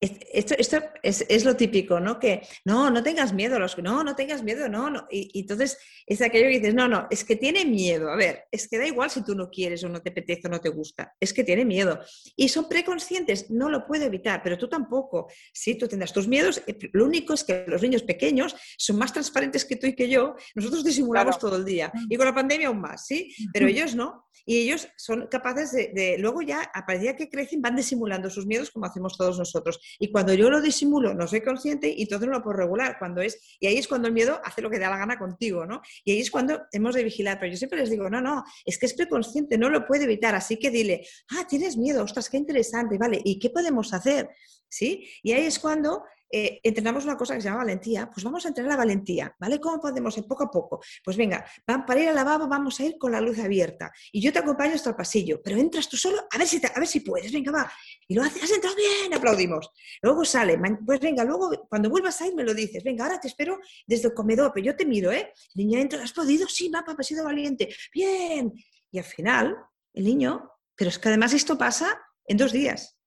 [0.00, 0.54] esto
[1.02, 2.20] es, es, lo típico, ¿no?
[2.20, 5.08] Que no, no tengas miedo, los, no, no tengas miedo, no, no.
[5.10, 5.76] Y, entonces
[6.06, 8.10] es aquello que dices, no, no, es que tiene miedo.
[8.10, 10.50] A ver, es que da igual si tú no quieres o no te apetece o
[10.50, 11.98] no te gusta, es que tiene miedo.
[12.36, 15.28] Y son preconscientes, no lo puede evitar, pero tú tampoco.
[15.52, 19.12] Si tú tendrás tus miedos, eh, lo único es que los niños pequeños son más
[19.12, 20.36] transparentes que tú y que yo.
[20.54, 23.34] Nosotros disimulamos todo el día y con la pandemia aún más, ¿sí?
[23.52, 24.26] Pero ellos no.
[24.46, 28.46] Y ellos son capaces de, de luego ya, a medida que crecen, van disimulando sus
[28.46, 29.78] miedos como hacemos todos nosotros.
[29.98, 32.96] Y cuando yo lo disimulo, no soy consciente y entonces no lo puedo regular.
[32.98, 35.66] Cuando es, y ahí es cuando el miedo hace lo que da la gana contigo,
[35.66, 35.80] ¿no?
[36.04, 37.38] Y ahí es cuando hemos de vigilar.
[37.38, 40.34] Pero yo siempre les digo, no, no, es que es preconsciente, no lo puede evitar.
[40.34, 44.30] Así que dile, ah, tienes miedo, ostras, qué interesante, vale, ¿y qué podemos hacer?
[44.68, 45.08] ¿Sí?
[45.22, 48.48] Y ahí es cuando eh, entrenamos una cosa que se llama valentía, pues vamos a
[48.48, 49.60] entrenar la valentía, ¿vale?
[49.60, 50.80] ¿Cómo podemos ir poco a poco?
[51.04, 54.32] Pues venga, para ir al lavabo vamos a ir con la luz abierta y yo
[54.32, 57.00] te acompaño hasta el pasillo, pero entras tú solo, a ver si, a ver si
[57.00, 57.72] puedes, venga, va.
[58.06, 59.70] Y lo haces, has entrado bien, aplaudimos.
[60.02, 63.28] Luego sale, pues venga, luego cuando vuelvas a ir me lo dices, venga, ahora te
[63.28, 65.32] espero desde el comedor, pero yo te miro, ¿eh?
[65.54, 66.48] El niño entra, ¿has podido?
[66.48, 67.74] Sí, papá, has sido valiente.
[67.92, 68.52] Bien.
[68.90, 69.56] Y al final,
[69.92, 72.97] el niño, pero es que además esto pasa en dos días.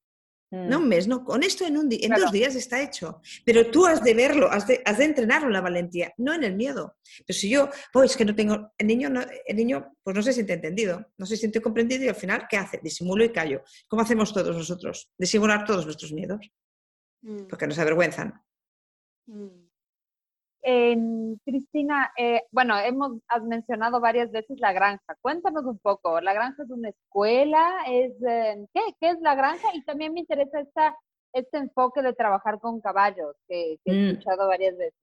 [0.52, 0.88] No un mm.
[0.88, 3.22] mes, no, con esto en, un en dos días está hecho.
[3.46, 6.44] Pero tú has de verlo, has de, has de, entrenarlo en la valentía, no en
[6.44, 6.98] el miedo.
[7.26, 10.34] Pero si yo, pues que no tengo, el niño, no, el niño pues no se
[10.34, 12.82] siente entendido, no se siente comprendido y al final, ¿qué hace?
[12.84, 13.64] Disimulo y callo.
[13.88, 15.10] ¿Cómo hacemos todos nosotros?
[15.18, 16.46] Disimular todos nuestros miedos.
[17.22, 17.48] Mm.
[17.48, 18.34] Porque nos avergüenzan.
[19.28, 19.71] Mm.
[20.64, 25.16] Cristina, eh, bueno, hemos mencionado varias veces la granja.
[25.22, 26.22] Cuéntanos un poco.
[26.22, 27.84] ¿La granja es una escuela?
[27.88, 28.82] ¿Es, eh, ¿qué?
[29.00, 29.68] ¿Qué es la granja?
[29.74, 30.96] Y también me interesa esta,
[31.34, 34.10] este enfoque de trabajar con caballos que, he mm.
[34.10, 35.00] escuchado varias veces.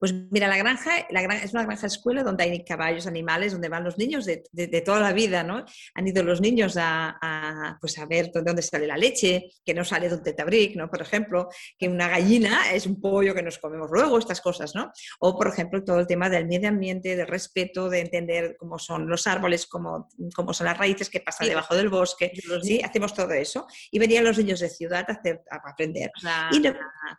[0.00, 3.68] Pues mira, la granja, la granja, es una granja escuela donde hay caballos, animales, donde
[3.68, 4.42] van los niños de,
[4.82, 5.66] toda la vida, ¿no?
[5.94, 9.84] Han ido los niños a, pues a ver de dónde sale la leche, que no
[9.84, 10.88] sale de un tetabric, ¿no?
[10.88, 14.90] Por ejemplo, que una gallina es un pollo que nos comemos luego, estas cosas, ¿no?
[15.18, 19.06] O, por ejemplo, todo el tema del medio ambiente, del respeto, de entender cómo son
[19.06, 22.32] los árboles, cómo, cómo son las raíces, qué pasa debajo del bosque,
[22.62, 22.80] ¿sí?
[22.82, 23.66] Hacemos todo eso.
[23.90, 26.10] Y venían los niños de ciudad a, hacer, a aprender.
[26.52, 26.62] Y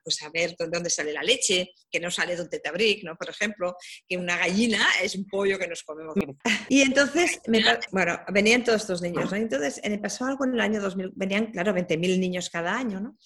[0.04, 2.71] pues a ver de dónde sale la leche, que no sale de un tetabric,
[3.04, 3.16] ¿no?
[3.16, 3.76] Por ejemplo,
[4.08, 6.16] que una gallina es un pollo que nos comemos.
[6.70, 7.42] Y entonces,
[7.92, 9.38] bueno, venían todos estos niños, ¿no?
[9.38, 13.18] Entonces, me pasó algo en el año 2000, venían, claro, 20.000 niños cada año, ¿no?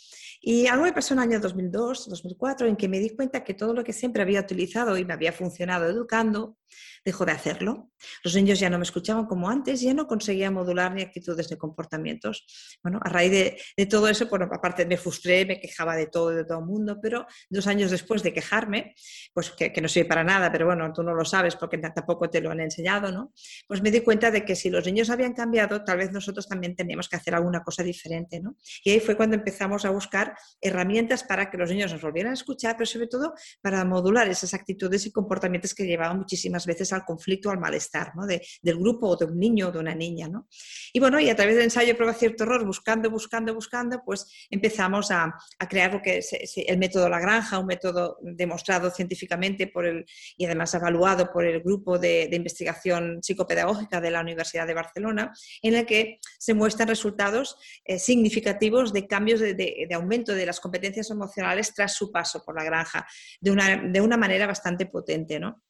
[0.42, 3.56] Y algo me pasó en el año 2002, 2004, en que me di cuenta que
[3.56, 6.56] todo lo que siempre había utilizado y me había funcionado educando,
[7.04, 7.92] dejó de hacerlo.
[8.24, 11.58] Los niños ya no me escuchaban como antes, ya no conseguía modular ni actitudes ni
[11.58, 12.46] comportamientos.
[12.84, 16.44] Bueno, a raíz de, todo eso, bueno, aparte me frustré, me quejaba de todo de
[16.46, 18.96] todo el mundo, pero dos años después de quejarme,
[19.34, 22.42] pues que, no sirve para nada, pero bueno, tú no lo sabes porque tampoco te
[22.42, 23.34] lo han enseñado, ¿no?
[23.68, 26.76] Pues me di cuenta de que si los niños habían cambiado, tal vez nosotros también
[26.76, 28.58] teníamos que hacer alguna cosa diferente, ¿no?
[28.84, 32.36] Y ahí fue cuando empezamos a buscar herramientas para que los niños nos volvieran a
[32.36, 36.20] escuchar, pero sobre todo para modular esas actitudes y comportamientos que llevaban
[36.56, 38.26] muchísimas veces al conflicto, al malestar ¿no?
[38.26, 40.28] de, del grupo o de un niño o de una niña.
[40.28, 40.48] ¿no?
[40.94, 45.12] Y bueno, y a través del ensayo prueba cierto error, buscando, buscando, buscando, pues empezamos
[45.12, 49.86] a, a crear lo que es, el método La Granja, un método demostrado científicamente por
[49.86, 50.06] el,
[50.38, 55.32] y además evaluado por el grupo de, investigación psicopedagógica de la Universidad de Barcelona,
[55.62, 60.46] en el que se muestran resultados eh, significativos de cambios de, de, de, aumento de
[60.46, 63.08] las competencias emocionales tras su paso por la granja,
[63.40, 65.40] de una, de una manera bastante potente.
[65.40, 65.64] ¿no?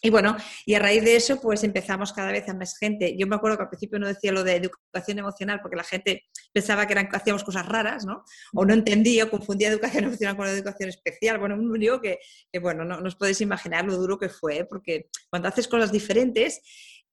[0.00, 3.16] Y bueno, y a raíz de eso, pues empezamos cada vez a más gente.
[3.18, 6.24] Yo me acuerdo que al principio no decía lo de educación emocional porque la gente
[6.52, 8.24] pensaba que eran, hacíamos cosas raras, ¿no?
[8.54, 11.38] O no entendía, o confundía educación emocional con educación especial.
[11.38, 12.18] Bueno, un lío que,
[12.52, 15.90] que bueno, no, no, os podéis imaginar lo duro que fue, porque cuando haces cosas
[15.90, 16.62] diferentes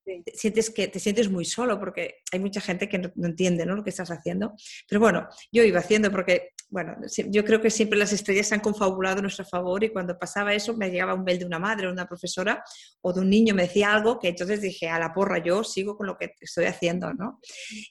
[0.05, 3.75] te sientes que te sientes muy solo porque hay mucha gente que no, entiende ¿no?
[3.75, 4.53] lo que estás haciendo.
[4.87, 6.95] Pero bueno, yo iba haciendo porque, bueno,
[7.29, 10.53] yo creo que siempre las estrellas se han confabulado a nuestro favor y cuando pasaba
[10.53, 12.63] eso me llegaba un mail de una madre una profesora
[13.01, 15.95] o de un niño, me decía algo que entonces dije, a la porra, yo sigo
[15.95, 17.39] con lo que estoy haciendo, ¿no?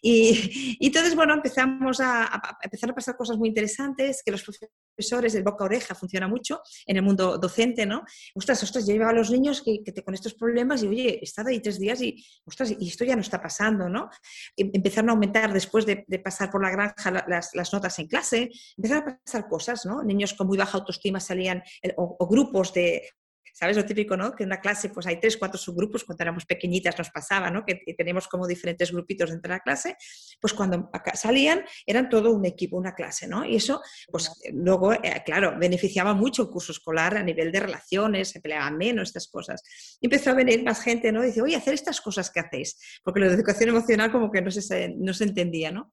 [0.02, 4.42] Y, y entonces, bueno, empezamos a, a, empezar a pasar cosas muy interesantes, que los
[4.42, 8.04] profesores, el boca oreja funciona mucho en el mundo docente, ¿no?
[8.34, 11.18] Ostras, ostras, yo llevaba a los niños que, que te, con estos problemas y, oye,
[11.20, 14.10] he estado ahí tres días y, ostras, y esto ya no está pasando, ¿no?
[14.56, 19.08] Em, empezaron a aumentar después de, pasar por la granja las, notas en clase, empezaron
[19.08, 20.02] a pasar cosas, ¿no?
[20.02, 21.62] Niños con muy baja autoestima salían,
[21.96, 23.08] o grupos de,
[23.54, 23.76] ¿sabes?
[23.76, 24.34] Lo típico, ¿no?
[24.34, 27.64] Que en una clase pues hay tres, cuatro subgrupos, cuando éramos pequeñitas nos pasaba, ¿no?
[27.64, 29.96] Que tenemos como diferentes grupitos dentro de la clase,
[30.40, 33.44] pues cuando salían eran todo un equipo, una clase, ¿no?
[33.44, 38.30] Y eso, pues luego, eh, claro, beneficiaba mucho el curso escolar a nivel de relaciones,
[38.30, 39.62] se peleaban menos, estas cosas.
[40.00, 41.22] Y empezó a venir más gente, ¿no?
[41.22, 44.50] dice, oye, hacer estas cosas que hacéis, porque lo de educación emocional como que no
[44.50, 45.92] se, no se entendía, ¿no?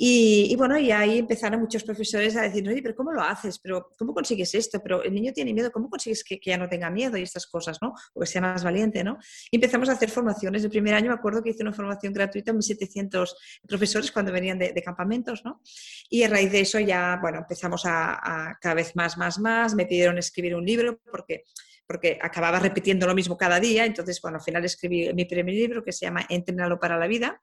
[0.00, 3.58] Y, bueno, y ahí empezaron muchos profesores a decir, oye, pero ¿cómo lo haces?
[3.58, 4.80] ¿Pero cómo consigues esto?
[4.80, 7.78] Pero el niño tiene miedo, ¿cómo consigues que, ya no tenga miedo y estas cosas,
[7.82, 7.94] ¿no?
[8.14, 9.18] O que sea más valiente, ¿no?
[9.50, 10.62] Y empezamos a hacer formaciones.
[10.62, 13.34] El primer año me acuerdo que hice una formación gratuita a 1.700
[13.66, 15.60] profesores cuando venían de, campamentos, ¿no?
[16.08, 19.74] Y a raíz de eso ya, bueno, empezamos a, a cada vez más, más, más.
[19.74, 21.42] Me pidieron escribir un libro porque
[21.88, 23.86] porque acababa repitiendo lo mismo cada día.
[23.86, 27.40] Entonces, bueno, al final escribí mi primer libro que se llama Entrenalo para la vida,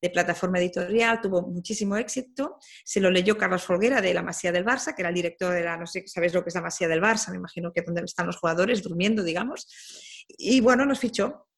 [0.00, 2.58] de plataforma editorial, tuvo muchísimo éxito.
[2.84, 5.64] Se lo leyó Carlos Folguera de la Masía del Barça, que era el director de
[5.64, 7.30] la, no sé, ¿sabéis lo que es la Masía del Barça?
[7.30, 9.66] Me imagino que es donde están los jugadores durmiendo, digamos.
[10.28, 11.48] Y bueno, nos fichó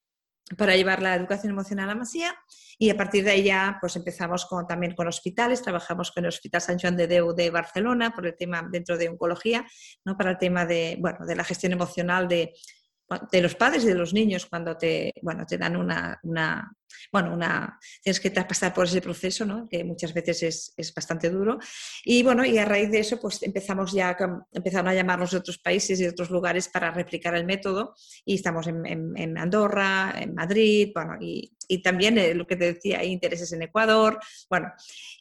[0.57, 2.35] para llevar la educación emocional a Masía
[2.77, 6.29] y a partir de ahí ya pues empezamos con, también con hospitales, trabajamos con el
[6.29, 9.65] Hospital San Joan de Deu de Barcelona por el tema dentro de oncología,
[10.05, 10.17] ¿no?
[10.17, 12.53] para el tema de, bueno, de la gestión emocional de,
[13.31, 16.71] de los padres y de los niños cuando te, bueno, te dan una, una
[17.11, 19.67] bueno, una, tienes que pasar por ese proceso, ¿no?
[19.69, 21.59] que muchas veces es, es, bastante duro.
[22.03, 24.15] Y bueno, y a raíz de eso, pues empezamos ya,
[24.51, 27.95] empezaron a llamarnos de otros países y de otros lugares para replicar el método.
[28.25, 32.73] Y estamos en, en, Andorra, en Madrid, bueno, y, y también eh, lo que te
[32.73, 34.71] decía, hay intereses en Ecuador, bueno,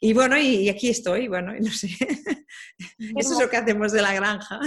[0.00, 1.88] y bueno, y, aquí estoy, bueno, no sé.
[3.16, 4.60] Eso es lo que hacemos de la granja,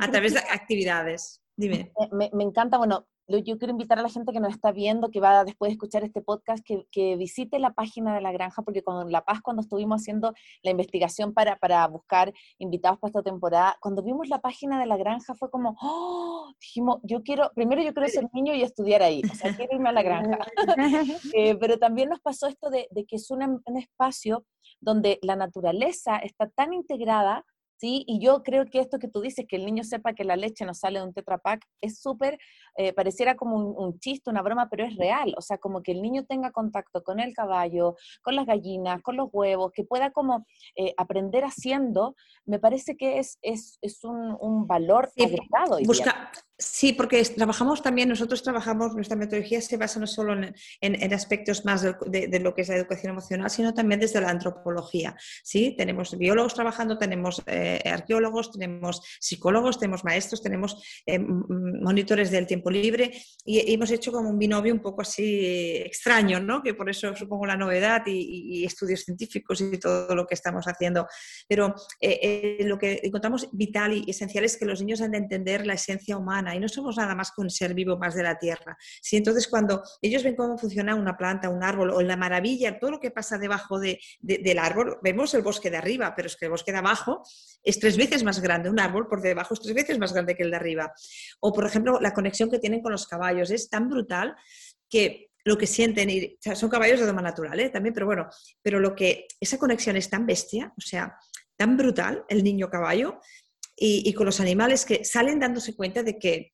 [0.00, 1.43] a través de actividades.
[1.56, 1.92] Dime.
[2.10, 5.20] Me, me, encanta, bueno, yo quiero invitar a la gente que nos está viendo, que
[5.20, 8.82] va después de escuchar este podcast, que, que, visite la página de la granja, porque
[8.82, 13.76] con La Paz, cuando estuvimos haciendo la investigación para, para buscar invitados para esta temporada,
[13.80, 17.94] cuando vimos la página de la granja fue como, oh, dijimos, yo quiero, primero yo
[17.94, 20.38] quiero ser niño y estudiar ahí, o sea, quiero irme a la granja.
[21.34, 24.44] eh, pero también nos pasó esto de, de que es un, un espacio
[24.80, 27.44] donde la naturaleza está tan integrada
[27.76, 28.04] ¿sí?
[28.06, 30.64] Y yo creo que esto que tú dices, que el niño sepa que la leche
[30.64, 31.40] no sale de un Tetra
[31.80, 32.38] es súper,
[32.76, 35.34] eh, pareciera como un, chiste, una broma, pero es real.
[35.36, 39.16] O sea, como que el niño tenga contacto con el caballo, con las gallinas, con
[39.16, 40.46] los huevos, que pueda como
[40.76, 42.16] eh, aprender haciendo,
[42.46, 45.78] me parece que es, es, un, valor agregado.
[45.84, 50.34] Busca, Sí, porque trabajamos también, nosotros trabajamos, nuestra metodología se basa no solo
[50.80, 55.16] en, aspectos más de, lo que es la educación emocional, sino también desde la antropología.
[55.42, 55.74] ¿sí?
[55.76, 62.70] Tenemos biólogos trabajando, tenemos eh, arqueólogos, tenemos psicólogos, tenemos maestros, tenemos eh, monitores del tiempo
[62.70, 63.12] libre
[63.44, 66.62] y, hemos hecho como un binomio un poco así extraño, ¿no?
[66.62, 71.06] que por eso supongo la novedad y, estudios científicos y todo lo que estamos haciendo.
[71.48, 75.66] Pero eh, lo que encontramos vital y esencial es que los niños han de entender
[75.66, 78.38] la esencia humana y no somos nada más que un ser vivo más de la
[78.38, 78.76] tierra.
[79.02, 79.16] ¿sí?
[79.16, 83.00] Entonces, cuando ellos ven cómo funciona una planta, un árbol o la maravilla, todo lo
[83.00, 86.50] que pasa debajo de, del árbol, vemos el bosque de arriba, pero es que el
[86.50, 87.22] bosque de abajo
[87.64, 90.42] es tres veces más grande, un árbol por debajo es tres veces más grande que
[90.42, 90.92] el de arriba.
[91.40, 94.36] O, por ejemplo, la conexión que tienen con los caballos es tan brutal
[94.88, 97.68] que lo que sienten, y, son caballos de doma natural ¿eh?
[97.68, 98.28] también, pero bueno,
[98.62, 101.18] pero lo que, esa conexión es tan bestia, o sea,
[101.56, 103.20] tan brutal, el niño caballo,
[103.76, 106.52] y, con los animales que salen dándose cuenta de que,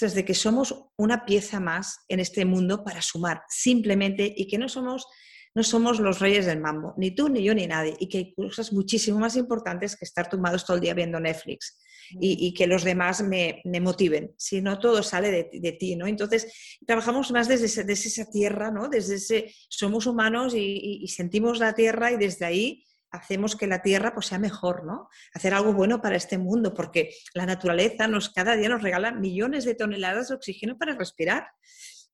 [0.00, 4.68] de que somos una pieza más en este mundo para sumar, simplemente, y que no
[4.68, 5.06] somos,
[5.54, 8.34] no somos los reyes del mambo, ni tú, ni yo, ni nadie, y que hay
[8.34, 11.78] cosas muchísimo más importantes que estar tumbados todo el día viendo Netflix.
[12.20, 16.06] Y, que los demás me, motiven, si no todo sale de, ti, ¿no?
[16.06, 18.88] Entonces, trabajamos más desde, esa tierra, ¿no?
[18.90, 24.14] Desde ese, somos humanos y sentimos la tierra y desde ahí hacemos que la Tierra
[24.14, 25.08] pues, sea mejor, ¿no?
[25.34, 29.64] Hacer algo bueno para este mundo, porque la naturaleza nos cada día nos regala millones
[29.64, 31.46] de toneladas de oxígeno para respirar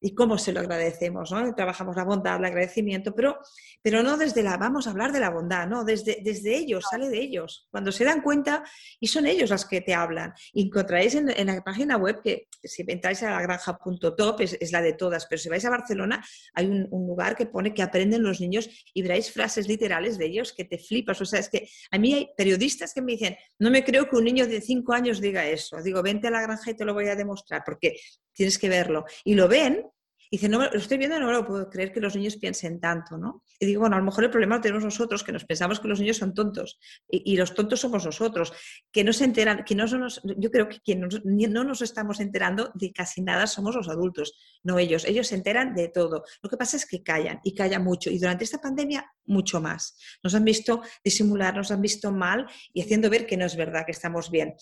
[0.00, 1.54] y cómo se lo agradecemos, ¿no?
[1.54, 3.38] Trabajamos la bondad, el agradecimiento, pero,
[3.82, 5.84] pero no desde la, vamos a hablar de la bondad, ¿no?
[5.84, 7.66] Desde, desde ellos, sale de ellos.
[7.70, 8.64] Cuando se dan cuenta,
[9.00, 10.32] y son ellos las que te hablan.
[10.54, 14.92] encontraréis en, la página web que si entráis a la granja.top, es, es la de
[14.92, 16.24] todas, pero si vais a Barcelona,
[16.54, 20.26] hay un, un, lugar que pone que aprenden los niños y veréis frases literales de
[20.26, 21.20] ellos que te flipas.
[21.20, 24.16] O sea, es que a mí hay periodistas que me dicen, no me creo que
[24.16, 25.82] un niño de cinco años diga eso.
[25.82, 27.96] Digo, vente a la granja y te lo voy a demostrar, porque
[28.38, 29.04] tienes que verlo.
[29.24, 29.84] Y lo ven
[30.30, 32.80] y dice, no, lo estoy viendo no me lo puedo creer que los niños piensen
[32.80, 33.42] tanto, ¿no?
[33.58, 35.88] Y digo, bueno, a lo mejor el problema lo tenemos nosotros, que nos pensamos que
[35.88, 36.78] los niños son tontos.
[37.08, 38.52] Y, los tontos somos nosotros,
[38.92, 42.92] que no se enteran, que no yo creo que quien no nos estamos enterando de
[42.92, 45.06] casi nada somos los adultos, no ellos.
[45.06, 46.24] Ellos se enteran de todo.
[46.42, 48.10] Lo que pasa es que callan, y callan mucho.
[48.10, 49.96] Y durante esta pandemia, mucho más.
[50.22, 53.86] Nos han visto disimular, nos han visto mal y haciendo ver que no es verdad,
[53.86, 54.54] que estamos bien.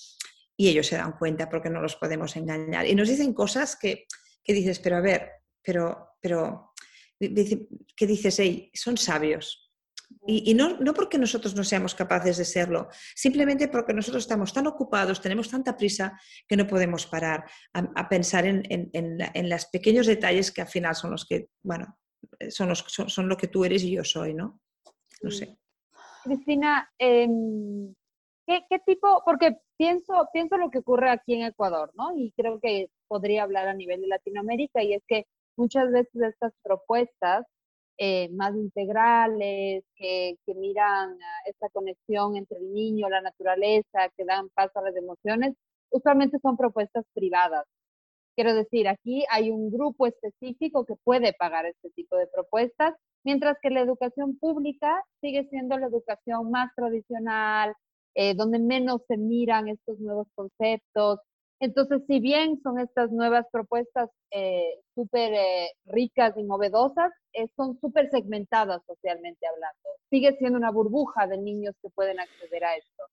[0.57, 2.87] Y ellos se dan cuenta porque no los podemos engañar.
[2.87, 4.07] Y nos dicen cosas que,
[4.43, 5.31] que dices, pero a ver,
[5.63, 6.73] pero, pero
[7.19, 8.39] ¿qué dices?
[8.39, 9.67] Hey, son sabios.
[10.29, 14.67] Y, no, no, porque nosotros no seamos capaces de serlo, simplemente porque nosotros estamos tan
[14.67, 20.07] ocupados, tenemos tanta prisa que no podemos parar a, pensar en, en, en, los pequeños
[20.07, 21.97] detalles que al final son los que, bueno,
[22.51, 24.61] son, los, son, lo que tú eres y yo soy, ¿no?
[25.23, 25.59] No sé.
[26.25, 27.95] Cristina, em,
[28.47, 29.23] ¿qué, ¿qué, tipo?
[29.25, 32.17] Porque pienso, pienso lo que ocurre aquí en Ecuador, ¿no?
[32.17, 35.27] Y creo que podría hablar a nivel de Latinoamérica, y es que
[35.57, 37.47] muchas veces estas propuestas
[37.99, 41.17] eh, más integrales, que, que miran
[41.47, 45.55] esta conexión entre el niño, la naturaleza, que dan paso a las emociones,
[45.91, 47.65] usualmente son propuestas privadas.
[48.37, 52.95] Quiero decir, aquí hay un grupo específico que puede pagar este tipo de propuestas,
[53.25, 57.75] mientras que la educación pública sigue siendo la educación más tradicional,
[58.17, 61.21] eh, donde menos se miran estos nuevos conceptos,
[61.59, 67.79] entonces, si bien son estas nuevas propuestas eh, súper eh, ricas y novedosas, eh, son
[67.81, 69.89] súper segmentadas socialmente hablando.
[70.11, 73.05] Sigue siendo una burbuja de niños que pueden acceder a esto.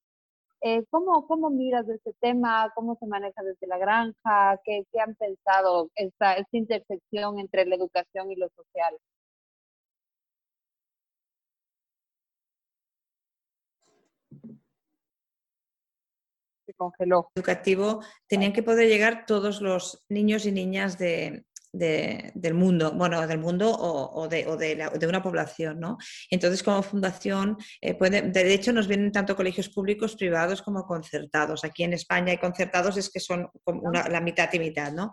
[0.90, 2.72] ¿cómo, ¿Cómo miras este tema?
[2.74, 4.58] ¿Cómo se maneja desde la granja?
[4.64, 8.96] ¿Qué, qué han pensado esta, esta intersección entre la educación y lo social?
[16.76, 17.30] Congeló.
[17.36, 23.40] Educativo, tenían que poder llegar todos los niños y niñas de, del mundo, bueno, del
[23.40, 25.98] mundo o, de, una población, ¿no?
[26.30, 31.66] Entonces, como fundación, eh, puede, de hecho, nos vienen tanto colegios públicos, privados como concertados.
[31.66, 33.50] Aquí en España hay concertados, es que son
[34.10, 35.10] la mitad y mitad, ¿no?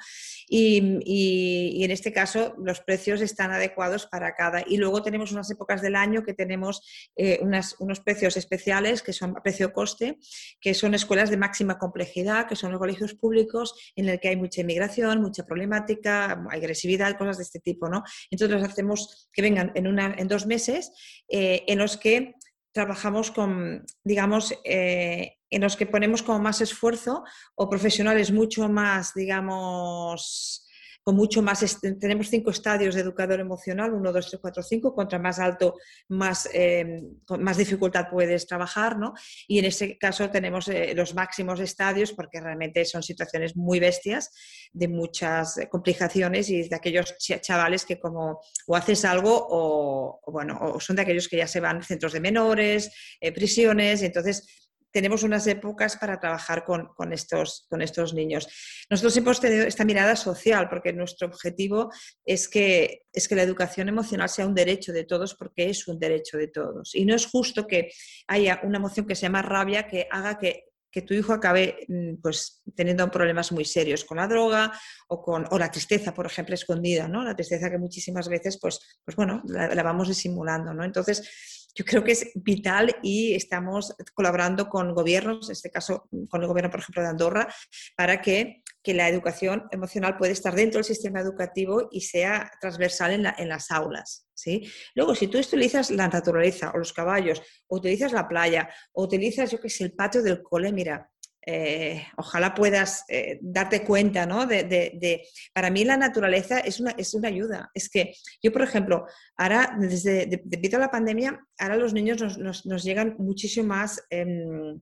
[0.48, 4.62] Y, en este caso, los precios están adecuados para cada.
[4.66, 6.82] Y luego tenemos unas épocas del año que tenemos
[7.16, 10.18] eh, unos precios especiales, que son precio-coste,
[10.60, 14.36] que son escuelas de máxima complejidad, que son los colegios públicos, en el que hay
[14.36, 18.02] mucha inmigración, mucha problemática, agresividad, cosas de este tipo, ¿no?
[18.30, 20.92] Entonces hacemos que vengan en, una, en dos meses
[21.28, 22.34] eh, en los que
[22.72, 27.24] trabajamos con, digamos, eh, en los que ponemos como más esfuerzo
[27.56, 30.66] o profesionales mucho más, digamos,
[31.02, 35.18] con mucho más, tenemos cinco estadios de educador emocional, uno, dos, tres, cuatro, cinco, contra
[35.18, 35.76] más alto,
[36.08, 37.02] más, eh,
[37.38, 39.14] más dificultad puedes trabajar, ¿no?
[39.48, 44.30] Y en ese caso tenemos eh, los máximos estadios porque realmente son situaciones muy bestias,
[44.72, 50.80] de muchas complicaciones y de aquellos chavales que como o haces algo o, bueno, o
[50.80, 52.90] son de aquellos que ya se van centros de menores,
[53.20, 58.48] eh, prisiones, entonces tenemos unas épocas para trabajar con, estos, con estos niños.
[58.88, 61.90] Nosotros hemos tenido esta mirada social porque nuestro objetivo
[62.24, 65.98] es que, es que la educación emocional sea un derecho de todos porque es un
[65.98, 66.94] derecho de todos.
[66.94, 67.90] Y no es justo que
[68.26, 72.14] haya una emoción que se llama rabia que haga que que tu hijo acabe mm,
[72.20, 74.72] pues, teniendo problemas muy serios con la droga
[75.08, 77.22] o con o la tristeza, por ejemplo, escondida, ¿no?
[77.22, 80.84] La tristeza que muchísimas veces, pues, pues bueno, la, la vamos disimulando, ¿no?
[80.84, 86.42] Entonces, yo creo que es vital y estamos colaborando con gobiernos, en este caso con
[86.42, 87.54] el gobierno, por ejemplo, de Andorra,
[87.96, 93.48] para que, la educación emocional pueda estar dentro del sistema educativo y sea transversal en,
[93.48, 94.26] las aulas.
[94.34, 94.68] ¿sí?
[94.96, 99.52] Luego, si tú utilizas la naturaleza o los caballos, o utilizas la playa, o utilizas,
[99.52, 101.08] yo qué sé, el patio del cole, mira,
[101.46, 104.46] eh, ojalá puedas eh, darte cuenta, ¿no?
[104.46, 105.22] De,
[105.52, 107.70] para mí la naturaleza es una, es una ayuda.
[107.74, 112.66] Es que yo, por ejemplo, ahora, desde, debido a la pandemia, ahora los niños nos,
[112.66, 114.02] nos, llegan muchísimo más...
[114.10, 114.80] Em,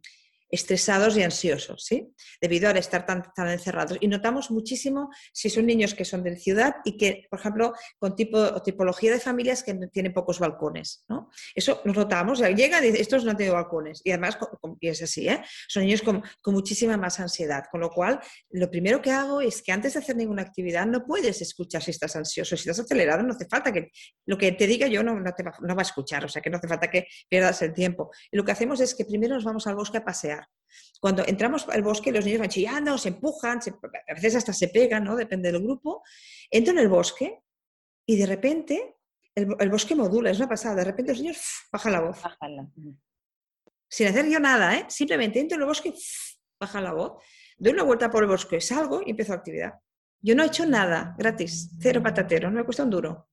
[0.50, 2.08] estresados y ansiosos, ¿sí?
[2.40, 3.98] Debido al estar tan, tan encerrados.
[4.00, 8.16] Y notamos muchísimo si son niños que son de ciudad y que, por ejemplo, con
[8.16, 11.30] tipo o tipología de familias que tienen pocos balcones, ¿no?
[11.54, 12.40] Eso nos notamos.
[12.40, 14.00] Llega y estos no tienen balcones.
[14.04, 14.38] Y además,
[14.80, 15.42] y así, ¿eh?
[15.68, 17.64] Son niños con, muchísima más ansiedad.
[17.70, 18.20] Con lo cual,
[18.50, 21.90] lo primero que hago es que antes de hacer ninguna actividad no puedes escuchar si
[21.90, 22.56] estás ansioso.
[22.56, 23.90] Si estás acelerado, no hace falta que
[24.26, 26.24] lo que te diga yo no, no, te va, no va a escuchar.
[26.24, 28.10] O sea, que no hace falta que pierdas el tiempo.
[28.30, 30.37] Y lo que hacemos es que primero nos vamos al bosque a pasear
[31.00, 33.60] cuando entramos al bosque, los niños van chillando, se empujan,
[34.08, 35.14] a veces hasta se pegan, ¿no?
[35.16, 36.02] Depende del grupo.
[36.50, 37.40] Entro en el bosque
[38.06, 38.96] y de repente
[39.34, 40.76] el, bosque modula, es una pasada.
[40.76, 41.40] De repente los niños
[41.72, 42.18] bajan la voz.
[43.88, 44.86] Sin hacer yo nada, ¿eh?
[44.88, 45.94] Simplemente entro en el bosque,
[46.60, 47.22] bajan la voz.
[47.56, 49.74] Doy una vuelta por el bosque, salgo y empiezo actividad.
[50.20, 53.28] Yo no he hecho nada gratis, cero patatero, no me cuesta un duro.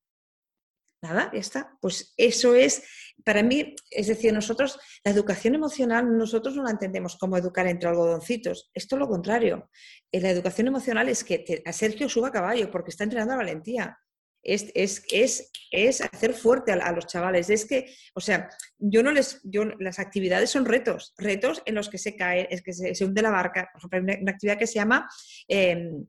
[1.05, 1.77] Nada, ya está.
[1.81, 2.81] Pues eso es,
[3.23, 7.89] para mí, es decir, nosotros, la educación emocional, nosotros no la entendemos como educar entre
[7.89, 8.71] algodoncitos.
[8.73, 9.69] Esto es lo contrario.
[10.11, 13.37] Eh, la educación emocional es que a Sergio suba a caballo porque está entrenando a
[13.37, 13.99] valentía.
[14.41, 17.51] Es, es, es, es hacer fuerte a, los chavales.
[17.51, 18.49] Es que, o sea,
[18.79, 22.63] yo no les, yo, las actividades son retos, retos en los que se cae, es
[22.63, 23.69] que se, hunde la barca.
[23.71, 25.07] Por ejemplo, hay una, actividad que se llama
[25.47, 26.07] em,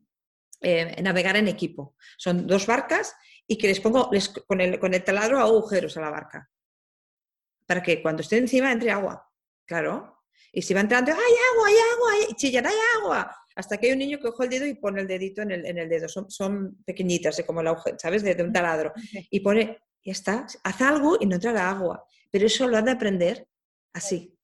[0.63, 1.97] eh, navegar en equipo.
[2.17, 3.15] Son dos barcas
[3.47, 4.11] y que les pongo
[4.47, 6.51] con, el, con el taladro agujeros a la barca.
[7.67, 9.29] Para que cuando esté encima entre agua.
[9.65, 10.23] Claro.
[10.53, 12.13] Y si va entrando, ¡hay agua, hay agua!
[12.13, 12.35] Hay...
[12.35, 13.37] chillan, ¡hay agua!
[13.55, 15.67] Hasta que hay un niño que coge el dedo y pone el dedito en el,
[15.67, 16.09] en el dedo.
[16.09, 18.23] Son, son pequeñitas, como el agujero, ¿sabes?
[18.23, 18.93] De, un taladro.
[19.31, 22.05] Y pone, ya está, haz algo y no entra la agua.
[22.31, 23.47] Pero eso lo han de aprender
[23.93, 24.37] así.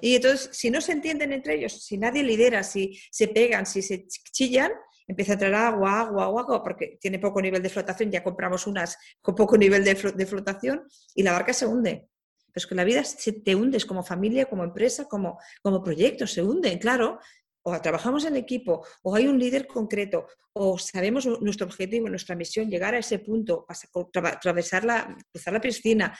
[0.00, 3.82] Y entonces, si no se entienden entre ellos, si nadie lidera, si se pegan, si
[3.82, 4.72] se chillan,
[5.08, 8.96] empieza a entrar agua, agua, agua, porque tiene poco nivel de flotación, ya compramos unas
[9.20, 12.08] con poco nivel de, flotación y la barca se hunde.
[12.46, 13.02] Pero es que la vida
[13.44, 17.18] te hundes como familia, como empresa, como, como proyecto, se hunde, claro.
[17.62, 22.70] O trabajamos en equipo, o hay un líder concreto, o sabemos nuestro objetivo, nuestra misión,
[22.70, 26.18] llegar a ese punto, atravesar la, cruzar la piscina,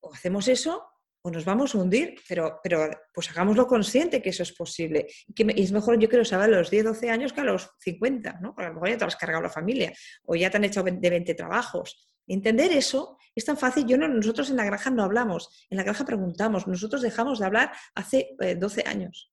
[0.00, 0.93] o hacemos eso
[1.26, 5.06] o nos vamos a hundir, pero, pero pues hagámoslo consciente que eso es posible.
[5.26, 7.70] Y, que es mejor, yo quiero saber a los 10, 12 años que a los
[7.78, 8.54] 50, ¿no?
[8.54, 9.90] Porque a lo mejor ya te has cargado la familia
[10.24, 12.06] o ya te han hecho de 20 trabajos.
[12.26, 13.86] Entender eso es tan fácil.
[13.86, 16.66] Yo no, nosotros en la granja no hablamos, en la granja preguntamos.
[16.66, 19.32] Nosotros dejamos de hablar hace 12 eh, años.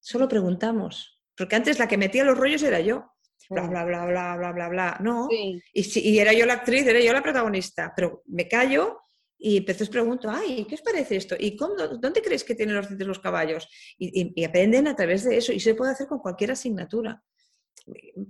[0.00, 1.22] Solo preguntamos.
[1.36, 3.12] Porque antes la que metía los rollos era yo.
[3.50, 4.98] Bla, bla, bla, bla, bla, bla, bla.
[5.00, 5.28] No.
[5.30, 7.92] Y, si, y era yo la actriz, era yo la protagonista.
[7.94, 9.03] Pero me callo
[9.46, 11.36] y entonces pregunto, ay, ¿qué os parece esto?
[11.38, 13.68] ¿Y cómo, dónde crees que tienen los dientes los caballos?
[13.98, 17.22] Y, aprenden a través de eso y se puede hacer con cualquier asignatura.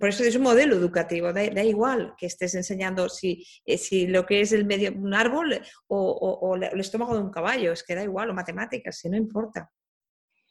[0.01, 4.27] Por eso es un modelo educativo, da, igual que estés enseñando si, eh, si, lo
[4.27, 7.95] que es el medio, un árbol o, o, el estómago de un caballo, es que
[7.95, 9.71] da igual, o matemáticas, si no importa.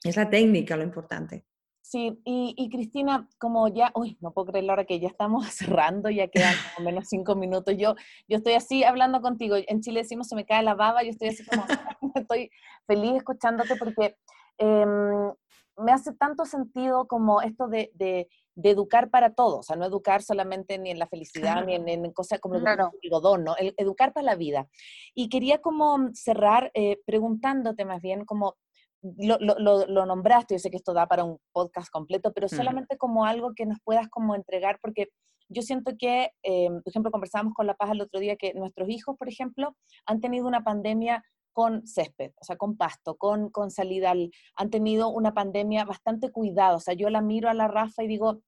[0.01, 1.43] Es la técnica lo importante.
[1.85, 6.09] Sí, y, Cristina, como ya, uy, no puedo creer la hora que ya estamos cerrando,
[6.09, 7.75] ya quedan como menos cinco minutos.
[7.77, 7.95] Yo,
[8.29, 9.57] yo estoy así hablando contigo.
[9.67, 11.65] En Chile decimos se me cae la baba, yo estoy así como,
[12.15, 12.49] estoy
[12.87, 14.15] feliz escuchándote porque
[14.57, 15.33] em,
[15.77, 20.21] me hace tanto sentido como esto de, de, educar para todos, o sea, no educar
[20.21, 23.55] solamente ni en la felicidad, ni en, cosas como el algodón, ¿no?
[23.57, 24.67] educar para la vida.
[25.15, 28.55] Y quería como cerrar eh, preguntándote más bien como,
[29.03, 32.97] lo, lo, lo, nombraste, yo sé que esto da para un podcast completo, pero solamente
[32.97, 35.09] como algo que nos puedas como entregar, porque
[35.49, 38.89] yo siento que, eh, por ejemplo, conversábamos con La Paz el otro día que nuestros
[38.89, 39.75] hijos, por ejemplo,
[40.05, 44.69] han tenido una pandemia con césped, o sea, con pasto, con, con salida, al, han
[44.69, 48.39] tenido una pandemia bastante cuidada, o sea, yo la miro a la Rafa y digo,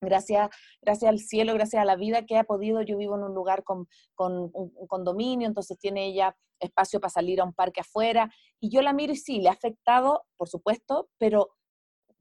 [0.00, 3.34] gracias, gracias al cielo, gracias a la vida que ha podido, yo vivo en un
[3.34, 8.30] lugar con, con un, condominio, entonces tiene ella espacio para salir a un parque afuera,
[8.60, 11.50] y yo la miro y sí, le ha afectado, por supuesto, pero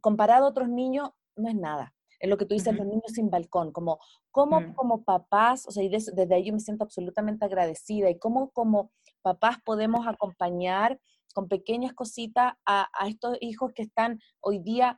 [0.01, 1.93] comparado a otros niños, no es nada.
[2.19, 3.99] Es lo que tú dices, los niños sin balcón, como,
[4.31, 4.73] como, mm.
[4.75, 8.91] como papás, o sea, y desde ahí yo me siento absolutamente agradecida, y cómo como
[9.21, 10.99] papás podemos acompañar
[11.33, 14.97] con pequeñas cositas a, a estos hijos que están hoy día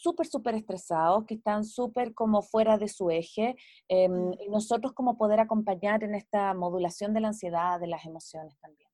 [0.00, 3.56] súper, súper estresados, que están súper como fuera de su eje,
[3.88, 8.56] em, y nosotros como poder acompañar en esta modulación de la ansiedad, de las emociones
[8.60, 8.88] también.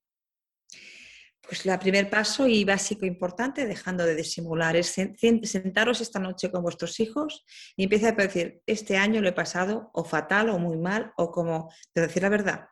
[1.46, 4.96] Pues el primer paso y básico importante, dejando de disimular, es
[5.42, 7.44] sentaros esta noche con vuestros hijos
[7.76, 11.30] y empieza a decir, este año lo he pasado o fatal o muy mal o
[11.30, 12.68] como, de decir la verdad,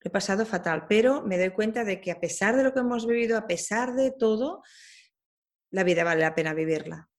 [0.00, 2.80] lo he pasado fatal, pero me doy cuenta de que a pesar de lo que
[2.80, 4.62] hemos vivido, a pesar de todo,
[5.70, 7.10] la vida vale la pena vivirla.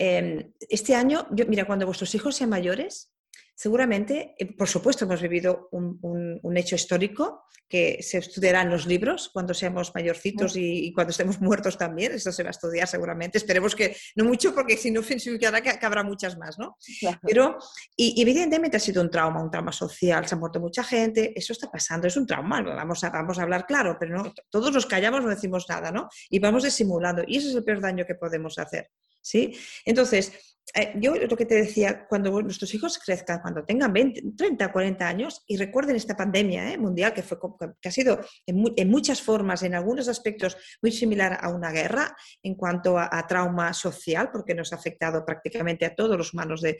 [0.00, 3.12] Em, este año, yo, mira, cuando vuestros hijos sean mayores,
[3.56, 9.28] seguramente, eh, por supuesto, hemos vivido un, hecho histórico que se estudiará en los libros
[9.32, 12.12] cuando seamos mayorcitos y, cuando estemos muertos también.
[12.12, 13.38] Eso se va a estudiar seguramente.
[13.38, 16.76] Esperemos que no mucho, porque si no, significará que, que habrá muchas más, ¿no?
[17.20, 17.58] Pero,
[17.96, 21.52] y, evidentemente ha sido un trauma, un trauma social, se ha muerto mucha gente, eso
[21.52, 24.86] está pasando, es un trauma, vamos a, vamos a hablar claro, pero no, todos nos
[24.86, 26.08] callamos, no decimos nada, ¿no?
[26.30, 28.90] Y vamos disimulando, y ese es el peor daño que podemos hacer.
[29.20, 29.56] ¿Sí?
[29.84, 34.70] Entonces, eh, yo lo que te decía, cuando nuestros hijos crezcan, cuando tengan 20, 30,
[34.70, 37.38] 40 años y recuerden esta pandemia eh, mundial que, fue,
[37.80, 42.54] que ha sido en, muchas formas, en algunos aspectos, muy similar a una guerra en
[42.54, 46.76] cuanto a, trauma social, porque nos ha afectado prácticamente a todos los humanos del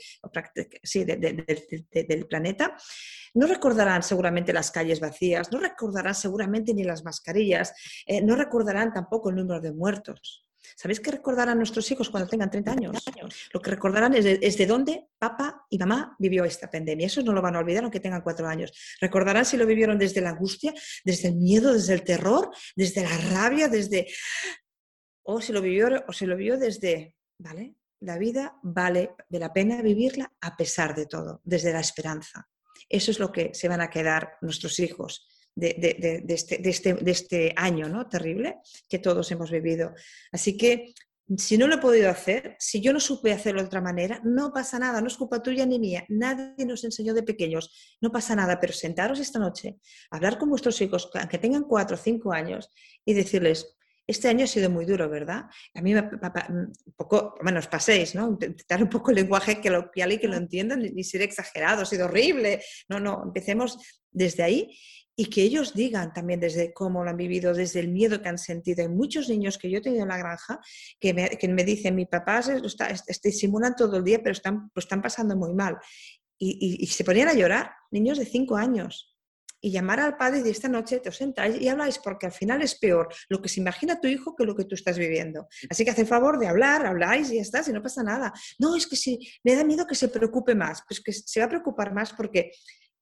[2.29, 2.77] planeta,
[3.35, 7.73] no recordarán seguramente las calles vacías, no recordarán seguramente ni las mascarillas,
[8.07, 10.48] eh, no recordarán tampoco el número de muertos.
[10.77, 13.05] ¿Sabéis qué recordarán nuestros hijos cuando tengan 30 años?
[13.53, 17.07] Lo que recordarán es de, dónde papá y mamá vivió esta pandemia.
[17.07, 18.73] Eso no lo van a olvidar aunque tengan cuatro años.
[19.01, 20.73] Recordarán si lo vivieron desde la angustia,
[21.05, 24.07] desde el miedo, desde el terror, desde la rabia, desde...
[25.23, 27.75] O si lo vivió, o se lo vio desde, ¿vale?
[28.01, 32.49] La vida vale de la pena vivirla a pesar de todo, desde la esperanza.
[32.89, 35.29] Eso es lo que se van a quedar nuestros hijos
[35.59, 38.09] de, este, este, de, este, año ¿no?
[38.09, 39.95] terrible que todos hemos vivido.
[40.33, 40.95] Así que
[41.37, 44.53] si no lo he podido hacer, si yo no supe hacerlo de otra manera, no
[44.53, 48.35] pasa nada, no es culpa tuya ni mía, nadie nos enseñó de pequeños, no pasa
[48.35, 49.77] nada, pero sentaros esta noche,
[50.11, 52.71] hablar con vuestros hijos, aunque tengan cuatro o cinco años,
[53.05, 55.45] y decirles, este año ha sido muy duro, ¿verdad?
[55.75, 58.27] A mí me, un poco, bueno, os paséis, ¿no?
[58.27, 62.07] Intentar un poco el lenguaje que lo, que lo entiendan, ni ser exagerado, ha sido
[62.07, 62.63] horrible.
[62.89, 63.77] No, no, empecemos
[64.11, 64.75] desde ahí
[65.21, 68.39] y que ellos digan también desde cómo lo han vivido, desde el miedo que han
[68.39, 68.83] sentido.
[68.83, 70.61] Hay muchos niños que yo he tenido en la granja
[71.01, 72.95] que me, que me dicen, mi papá se, está,
[73.33, 75.77] simulan todo el día, pero están, lo están pasando muy mal.
[76.39, 79.17] Y, se ponían a llorar, niños de cinco años.
[79.61, 82.33] Y llamar al padre y decir, esta noche te os sentáis y habláis, porque al
[82.33, 85.49] final es peor lo que se imagina tu hijo que lo que tú estás viviendo.
[85.69, 88.33] Así que hace favor de hablar, habláis y ya está, si no pasa nada.
[88.61, 91.47] No, es que si me da miedo que se preocupe más, pues que se va
[91.47, 92.53] a preocupar más porque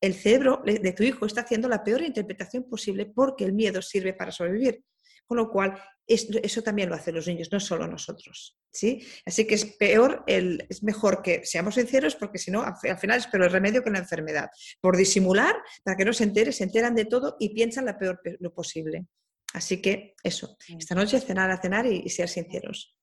[0.00, 4.12] el cerebro de tu hijo está haciendo la peor interpretación posible porque el miedo sirve
[4.14, 4.84] para sobrevivir.
[5.26, 5.76] Con lo cual,
[6.06, 8.56] eso también lo hacen los niños, no solo nosotros.
[8.70, 9.04] ¿sí?
[9.24, 13.26] Así que es peor, es mejor que seamos sinceros porque si no, al final es
[13.26, 14.48] peor el remedio que la enfermedad.
[14.80, 18.20] Por disimular, para que no se entere, se enteran de todo y piensan la peor
[18.38, 19.06] lo posible.
[19.52, 22.96] Así que eso, esta noche cenar a cenar y, y ser sinceros.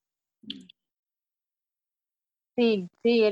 [2.56, 3.22] Sí, sí,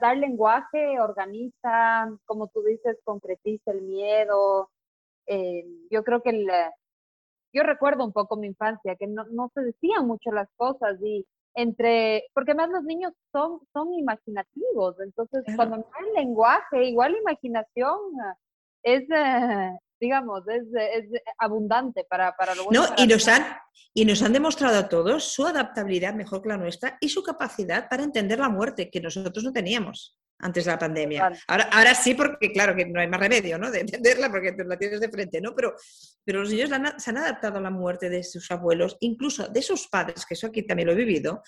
[0.00, 4.68] dar lenguaje organiza, como tú dices, concretiza el miedo.
[5.26, 6.48] Eh, yo creo que el,
[7.52, 11.24] yo recuerdo un poco mi infancia, que no, no se decían mucho las cosas y
[11.54, 17.18] entre, porque además los niños son, son imaginativos, entonces cuando no hay lenguaje, igual la
[17.18, 17.96] imaginación
[18.82, 20.66] es, eh, digamos, es,
[21.38, 22.86] abundante para, para lo bueno.
[22.86, 23.42] No, y, nos han,
[23.94, 27.88] y nos han demostrado a todos su adaptabilidad mejor que la nuestra y su capacidad
[27.88, 31.32] para entender la muerte, que nosotros no teníamos antes de la pandemia.
[31.46, 33.70] Ahora, ahora sí, porque claro que no hay más remedio, ¿no?
[33.70, 35.54] De entenderla porque la tienes de frente, ¿no?
[35.54, 35.74] Pero,
[36.22, 39.88] pero los niños se han adaptado a la muerte de sus abuelos, incluso de sus
[39.88, 41.42] padres, que eso aquí también lo he vivido,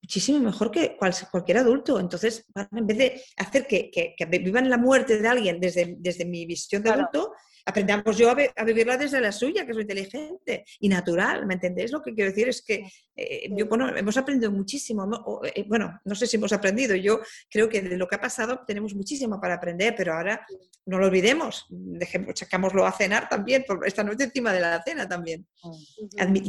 [0.00, 2.00] muchísimo mejor que cualquier adulto.
[2.00, 6.46] Entonces, en vez de hacer que, que, vivan la muerte de alguien desde, desde mi
[6.46, 7.34] visión de adulto,
[7.64, 11.92] aprendamos yo a, vivirla desde la suya, que es inteligente y natural, ¿me entendéis?
[11.92, 12.84] Lo que quiero decir es que
[13.14, 17.68] eh, yo, bueno, hemos aprendido muchísimo, eh, bueno, no sé si hemos aprendido, yo creo
[17.68, 20.46] que de lo que ha pasado tenemos muchísimo para aprender, pero ahora
[20.86, 25.08] no lo olvidemos, dejemos, sacámoslo a cenar también, por esta noche encima de la cena
[25.08, 25.46] también.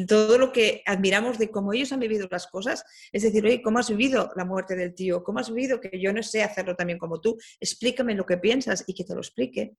[0.07, 3.79] todo lo que admiramos de cómo ellos han vivido las cosas, es decir, oye, ¿cómo
[3.79, 5.23] has vivido la muerte del tío?
[5.23, 7.37] ¿Cómo has vivido que yo no sé hacerlo también como tú?
[7.59, 9.75] Explícame lo que piensas y que te lo explique.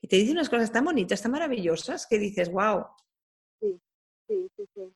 [0.00, 2.86] Y te dice unas cosas tan bonitas, tan maravillosas, que dices, wow.
[3.60, 3.80] Sí,
[4.26, 4.94] sí, sí, sí.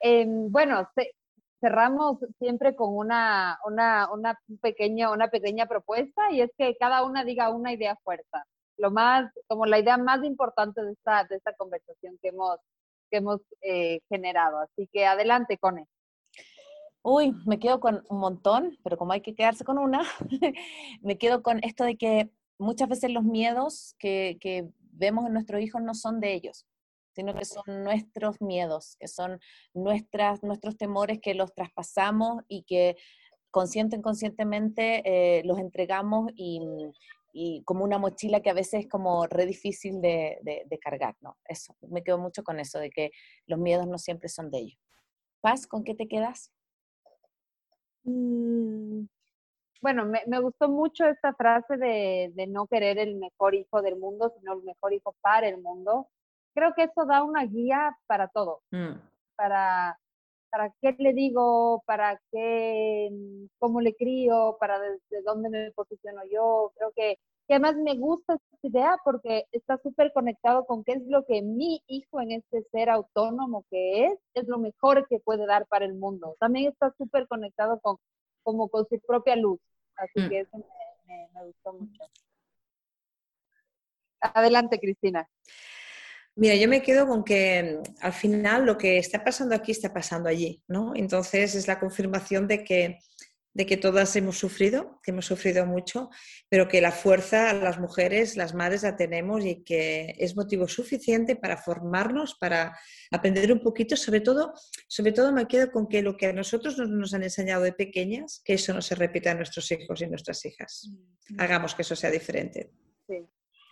[0.00, 0.88] Em, bueno,
[1.60, 7.24] cerramos siempre con una, una, una, pequeña, una pequeña propuesta y es que cada una
[7.24, 8.44] diga una idea fuerza.
[8.76, 12.58] Lo más, como la idea más importante de esta, de esta conversación que hemos,
[13.10, 14.58] que hemos eh, generado.
[14.58, 15.86] Así que adelante, Cone.
[17.02, 20.02] Uy, me quedo con un montón, pero como hay que quedarse con una,
[21.02, 25.82] me quedo con esto de que muchas veces los miedos que, vemos en nuestros hijos
[25.82, 26.66] no son de ellos,
[27.16, 29.40] sino que son nuestros miedos, que son
[29.72, 32.96] nuestras, nuestros temores que los traspasamos y que
[33.50, 36.60] consciente inconscientemente eh, los entregamos y,
[37.64, 41.36] como una mochila que a veces es como re difícil de, cargar, ¿no?
[41.44, 43.10] Eso, me quedo mucho con eso, de que
[43.46, 44.78] los miedos no siempre son de ellos.
[45.40, 46.52] Paz, ¿con qué te quedas?
[48.04, 49.06] Mm,
[49.84, 54.54] bueno, me, gustó mucho esta frase de, no querer el mejor hijo del mundo, sino
[54.54, 56.08] el mejor hijo para el mundo.
[56.54, 58.94] Creo que eso da una guía para todo, mm.
[59.36, 59.98] para,
[60.50, 63.10] para qué le digo, para qué,
[63.58, 66.72] cómo le crío, para desde dónde me posiciono yo.
[66.76, 71.02] Creo que, que además me gusta esta idea porque está súper conectado con qué es
[71.08, 75.44] lo que mi hijo en este ser autónomo que es, es lo mejor que puede
[75.44, 76.36] dar para el mundo.
[76.40, 77.98] También está súper conectado con
[78.44, 79.58] como con su propia luz.
[79.96, 80.28] Así mm.
[80.28, 80.58] que eso
[81.06, 82.02] me, gustó mucho.
[84.20, 85.28] Adelante, Cristina.
[86.36, 89.92] Mira, yo me quedo con que mm, al final lo que está pasando aquí está
[89.92, 90.94] pasando allí, ¿no?
[90.94, 92.98] Entonces es la confirmación de que
[93.54, 96.10] de que todas hemos sufrido, que hemos sufrido mucho,
[96.48, 101.36] pero que la fuerza, las mujeres, las madres la tenemos y que es motivo suficiente
[101.36, 102.76] para formarnos, para
[103.12, 104.52] aprender un poquito, sobre todo,
[104.88, 107.72] sobre todo me quedo con que lo que a nosotros nos, nos han enseñado de
[107.72, 110.90] pequeñas, que eso no se repita a nuestros hijos y nuestras hijas.
[111.30, 111.40] Mm.
[111.40, 112.72] Hagamos que eso sea diferente.
[113.06, 113.24] Sí.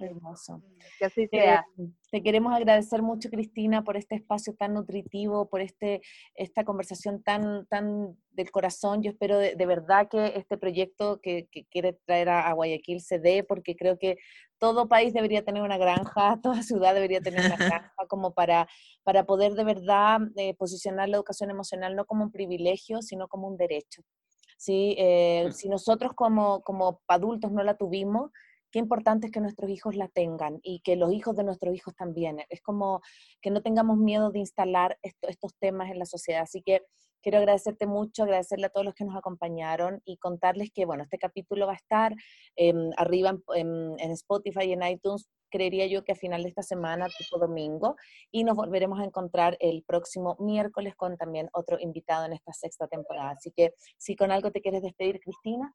[0.06, 0.58] Hermoso.
[0.58, 1.64] Mm, que así sea.
[2.10, 6.02] te queremos agradecer mucho, Cristina, por este espacio tan nutritivo, por este,
[6.34, 9.02] esta conversación tan, tan del corazón.
[9.02, 13.76] Yo espero de, verdad que este proyecto que, quiere traer a, Guayaquil se dé, porque
[13.76, 14.16] creo que
[14.58, 18.68] todo país debería tener una granja, toda ciudad debería tener una granja, como para,
[19.02, 23.48] para poder de verdad eh, posicionar la educación emocional no como un privilegio, sino como
[23.48, 24.02] un derecho.
[24.62, 24.94] ¿sí?
[24.96, 28.30] Eh, si nosotros como, como adultos no la tuvimos,
[28.72, 31.94] qué importante es que nuestros hijos la tengan y que los hijos de nuestros hijos
[31.94, 32.38] también.
[32.48, 33.02] Es como
[33.40, 36.42] que no tengamos miedo de instalar estos temas en la sociedad.
[36.42, 36.82] Así que
[37.22, 41.18] quiero agradecerte mucho, agradecerle a todos los que nos acompañaron y contarles que, bueno, este
[41.18, 42.14] capítulo va a estar
[42.56, 47.08] em, arriba en, Spotify y en iTunes creería yo que a final de esta semana,
[47.18, 47.96] tipo domingo,
[48.30, 52.88] y nos volveremos a encontrar el próximo miércoles con también otro invitado en esta sexta
[52.88, 53.32] temporada.
[53.32, 55.74] Así que si con algo te quieres despedir, Cristina.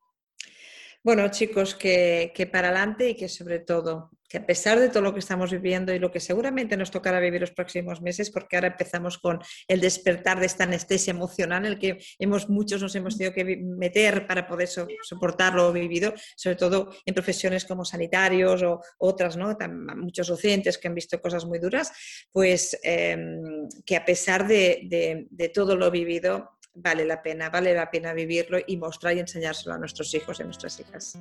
[1.08, 5.14] Bueno, chicos, que, para adelante y que sobre todo, que a pesar de todo lo
[5.14, 8.68] que estamos viviendo y lo que seguramente nos tocará vivir los próximos meses, porque ahora
[8.68, 9.40] empezamos con
[9.70, 13.46] el despertar de esta anestesia emocional en el que hemos, muchos nos hemos tenido que
[13.56, 19.58] meter para poder soportar lo vivido, sobre todo en profesiones como sanitarios o otras, ¿no?
[19.96, 21.90] muchos docentes que han visto cosas muy duras,
[22.34, 27.90] pues em, que a pesar de, de todo lo vivido, vale la pena, vale la
[27.90, 31.20] pena vivirlo y mostrar y enseñárselo a nuestros hijos y a nuestras hijas.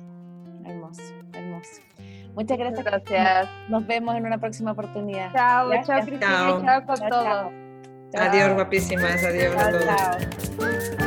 [0.65, 1.01] Hermoso,
[1.33, 1.81] hermoso.
[2.33, 2.85] Muchas gracias.
[2.85, 3.49] gracias.
[3.69, 5.33] Nos vemos en una próxima oportunidad.
[5.33, 7.53] Chao, chao Cristina, chao, con todos.
[8.13, 11.06] Adiós, guapísimas, adiós a todos.